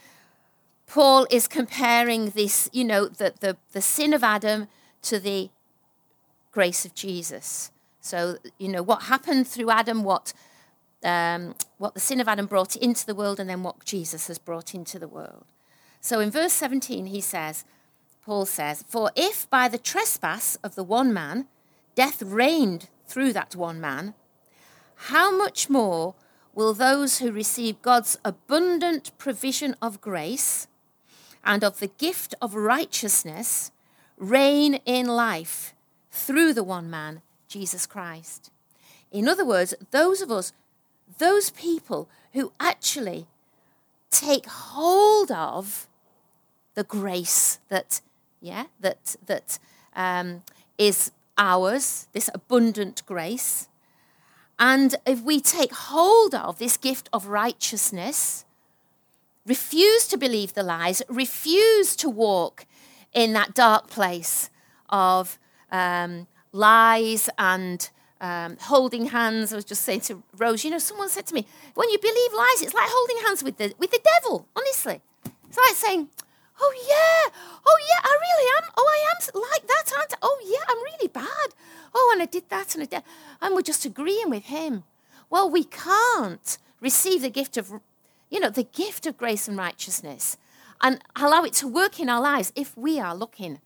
Paul 0.88 1.26
is 1.32 1.48
comparing 1.48 2.30
this, 2.32 2.70
you 2.72 2.84
know, 2.84 3.08
the, 3.08 3.34
the, 3.40 3.58
the 3.72 3.82
sin 3.82 4.14
of 4.14 4.24
Adam 4.24 4.68
to 5.04 5.20
the 5.20 5.50
grace 6.52 6.86
of 6.86 6.94
Jesus. 6.94 7.72
So, 8.00 8.38
you 8.60 8.68
know, 8.68 8.84
what 8.84 9.04
happened 9.04 9.48
through 9.48 9.72
Adam, 9.72 10.04
what, 10.04 10.34
um, 11.04 11.56
what 11.78 11.96
the 11.96 12.00
sin 12.00 12.22
of 12.22 12.28
Adam 12.28 12.46
brought 12.46 12.76
into 12.76 13.06
the 13.06 13.16
world, 13.16 13.40
and 13.40 13.50
then 13.50 13.64
what 13.64 13.84
Jesus 13.84 14.28
has 14.28 14.38
brought 14.38 14.76
into 14.76 15.00
the 15.00 15.08
world. 15.08 15.46
So 16.02 16.20
in 16.20 16.30
verse 16.30 16.54
17, 16.54 17.08
he 17.08 17.20
says, 17.20 17.66
Paul 18.24 18.46
says, 18.46 18.84
For 18.88 19.12
if 19.16 19.50
by 19.50 19.68
the 19.68 19.80
trespass 19.80 20.56
of 20.58 20.76
the 20.76 20.84
one 20.84 21.12
man 21.14 21.48
death 21.96 22.22
reigned 22.22 22.90
through 23.08 23.34
that 23.34 23.56
one 23.56 23.82
man, 23.82 24.14
how 24.96 25.36
much 25.36 25.70
more 25.70 26.16
will 26.56 26.74
those 26.74 27.20
who 27.20 27.32
receive 27.32 27.82
God's 27.82 28.18
abundant 28.24 29.12
provision 29.18 29.76
of 29.82 30.02
grace 30.02 30.68
and 31.44 31.64
of 31.64 31.80
the 31.80 31.88
gift 31.88 32.34
of 32.42 32.56
righteousness 32.56 33.72
reign 34.18 34.80
in 34.86 35.06
life 35.06 35.76
through 36.10 36.54
the 36.54 36.64
one 36.64 36.90
man, 36.90 37.22
Jesus 37.48 37.86
Christ. 37.86 38.50
In 39.12 39.28
other 39.28 39.46
words, 39.46 39.76
those 39.92 40.22
of 40.22 40.32
us, 40.32 40.54
those 41.20 41.50
people 41.52 42.10
who 42.34 42.54
actually 42.60 43.28
take 44.10 44.46
hold 44.48 45.32
of 45.32 45.88
the 46.74 46.84
grace 46.84 47.60
that, 47.70 48.02
yeah, 48.42 48.66
that, 48.80 49.16
that 49.26 49.60
um, 49.96 50.42
is 50.78 51.12
ours, 51.38 52.08
this 52.14 52.30
abundant 52.34 53.04
grace. 53.06 53.68
And 54.58 54.96
if 55.06 55.22
we 55.22 55.42
take 55.42 55.74
hold 55.74 56.34
of 56.34 56.60
this 56.60 56.78
gift 56.78 57.10
of 57.12 57.28
righteousness, 57.28 58.46
refuse 59.46 60.08
to 60.08 60.18
believe 60.18 60.54
the 60.54 60.64
lies, 60.64 61.02
refuse 61.10 61.96
to 61.98 62.10
walk 62.10 62.66
in 63.14 63.34
that 63.34 63.54
dark 63.54 63.88
place 63.88 64.50
of 64.90 65.38
um, 65.72 66.28
lies 66.52 67.30
and 67.38 67.90
um, 68.22 68.58
holding 68.62 69.08
hands. 69.08 69.52
I 69.52 69.58
was 69.58 69.66
just 69.66 69.84
saying 69.84 70.02
to 70.02 70.24
Rose, 70.38 70.64
you 70.64 70.72
know, 70.72 70.80
someone 70.80 71.10
said 71.10 71.26
to 71.28 71.34
me, 71.34 71.46
when 71.74 71.90
you 71.90 72.00
believe 72.00 72.34
lies, 72.34 72.62
it's 72.62 72.74
like 72.74 72.90
holding 72.90 73.26
hands 73.26 73.44
with 73.44 73.58
the, 73.58 73.74
with 73.78 73.92
the 73.92 74.00
devil, 74.04 74.48
honestly. 74.56 75.02
It's 75.48 75.58
like 75.58 75.76
saying, 75.76 76.10
oh 76.60 76.74
yeah, 76.88 77.32
oh 77.66 77.78
yeah, 77.90 78.00
I 78.04 78.18
really 78.22 78.50
am. 78.58 78.72
Oh, 78.78 78.88
I 78.88 79.00
am 79.12 79.42
like 79.42 79.68
that, 79.68 79.92
aren't 79.98 80.14
I? 80.14 80.18
Oh 80.22 80.40
yeah, 80.46 80.64
I'm 80.68 80.84
really 80.84 81.08
bad. 81.08 81.56
Oh, 81.94 82.10
and 82.14 82.15
I 82.26 82.28
did 82.28 82.50
that 82.50 82.74
and 82.74 82.82
I 82.82 82.88
did. 82.88 83.04
And 83.40 83.54
we're 83.54 83.62
just 83.62 83.86
agreeing 83.86 84.32
with 84.32 84.46
him. 84.46 84.84
Well, 85.30 85.48
we 85.48 85.64
can't 85.64 86.58
receive 86.82 87.22
the 87.22 87.30
gift 87.30 87.56
of, 87.56 87.72
you 88.32 88.40
know, 88.40 88.50
the 88.50 88.64
gift 88.64 89.06
of 89.06 89.16
grace 89.16 89.48
and 89.48 89.56
righteousness 89.56 90.36
and 90.82 91.00
allow 91.16 91.44
it 91.44 91.54
to 91.54 91.68
work 91.68 92.00
in 92.00 92.10
our 92.10 92.20
lives 92.20 92.52
if 92.56 92.76
we 92.76 93.00
are 93.00 93.16
looking 93.16 93.60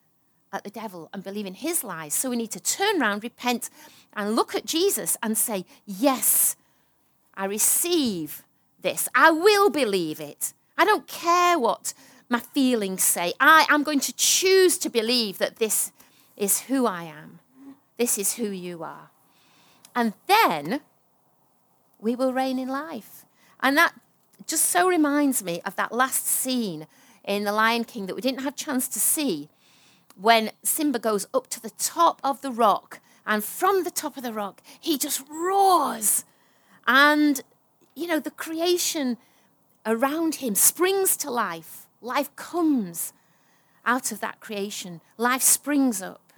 at 0.51 0.65
the 0.65 0.69
devil 0.69 1.09
and 1.13 1.23
believing 1.23 1.53
his 1.53 1.85
lies. 1.85 2.13
So 2.13 2.31
we 2.31 2.35
need 2.35 2.51
to 2.51 2.59
turn 2.59 3.01
around, 3.01 3.23
repent, 3.23 3.69
and 4.13 4.35
look 4.35 4.53
at 4.53 4.65
Jesus 4.65 5.15
and 5.23 5.37
say, 5.37 5.63
Yes, 5.85 6.57
I 7.35 7.45
receive 7.45 8.43
this. 8.81 9.07
I 9.15 9.31
will 9.31 9.69
believe 9.69 10.19
it. 10.19 10.53
I 10.77 10.83
don't 10.83 11.07
care 11.07 11.57
what 11.57 11.93
my 12.27 12.39
feelings 12.39 13.03
say. 13.03 13.31
I 13.39 13.65
am 13.69 13.83
going 13.83 14.01
to 14.01 14.13
choose 14.13 14.77
to 14.79 14.89
believe 14.89 15.37
that 15.37 15.57
this 15.57 15.93
is 16.35 16.61
who 16.63 16.85
I 16.85 17.03
am. 17.03 17.39
This 17.99 18.17
is 18.17 18.35
who 18.35 18.49
you 18.49 18.81
are. 18.81 19.11
And 19.93 20.13
then 20.25 20.79
we 21.99 22.15
will 22.15 22.31
reign 22.31 22.57
in 22.57 22.69
life. 22.69 23.25
And 23.59 23.77
that 23.77 23.93
just 24.47 24.65
so 24.67 24.87
reminds 24.87 25.43
me 25.43 25.61
of 25.65 25.75
that 25.75 25.91
last 25.91 26.25
scene 26.25 26.87
in 27.25 27.43
The 27.43 27.51
Lion 27.51 27.83
King 27.83 28.05
that 28.05 28.15
we 28.15 28.21
didn't 28.21 28.39
have 28.39 28.53
a 28.53 28.57
chance 28.57 28.87
to 28.87 28.99
see 28.99 29.49
when 30.15 30.51
Simba 30.63 30.97
goes 30.97 31.27
up 31.33 31.47
to 31.47 31.61
the 31.61 31.71
top 31.71 32.21
of 32.23 32.41
the 32.41 32.51
rock, 32.51 33.01
and 33.25 33.43
from 33.43 33.83
the 33.83 33.91
top 33.91 34.15
of 34.15 34.23
the 34.23 34.33
rock, 34.33 34.61
he 34.79 34.97
just 34.97 35.21
roars. 35.29 36.23
And, 36.87 37.41
you 37.95 38.07
know, 38.07 38.19
the 38.19 38.31
creation 38.31 39.17
around 39.85 40.35
him 40.35 40.55
springs 40.55 41.17
to 41.17 41.29
life. 41.29 41.87
Life 42.01 42.33
comes 42.37 43.11
out 43.85 44.13
of 44.13 44.21
that 44.21 44.39
creation, 44.39 45.01
life 45.17 45.41
springs 45.41 46.01
up. 46.01 46.31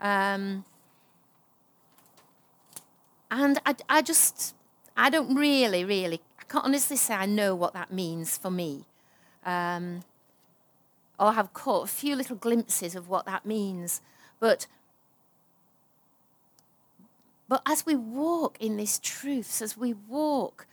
Um, 0.00 0.64
and 3.32 3.58
I, 3.64 3.74
I 3.88 4.02
just, 4.02 4.54
I 4.94 5.08
don't 5.08 5.34
really, 5.34 5.84
really, 5.84 6.20
I 6.38 6.44
can't 6.44 6.66
honestly 6.66 6.96
say 6.96 7.14
I 7.14 7.26
know 7.26 7.54
what 7.54 7.72
that 7.72 7.90
means 7.90 8.36
for 8.36 8.50
me. 8.50 8.84
Um, 9.44 10.04
or 11.18 11.32
have 11.32 11.54
caught 11.54 11.84
a 11.84 11.92
few 11.92 12.14
little 12.14 12.36
glimpses 12.36 12.94
of 12.94 13.08
what 13.08 13.24
that 13.26 13.46
means. 13.46 14.02
But, 14.38 14.66
but 17.48 17.62
as 17.64 17.86
we 17.86 17.96
walk 17.96 18.58
in 18.60 18.76
these 18.76 18.98
truths, 18.98 19.62
as 19.62 19.76
we 19.76 19.94
walk 19.94 20.66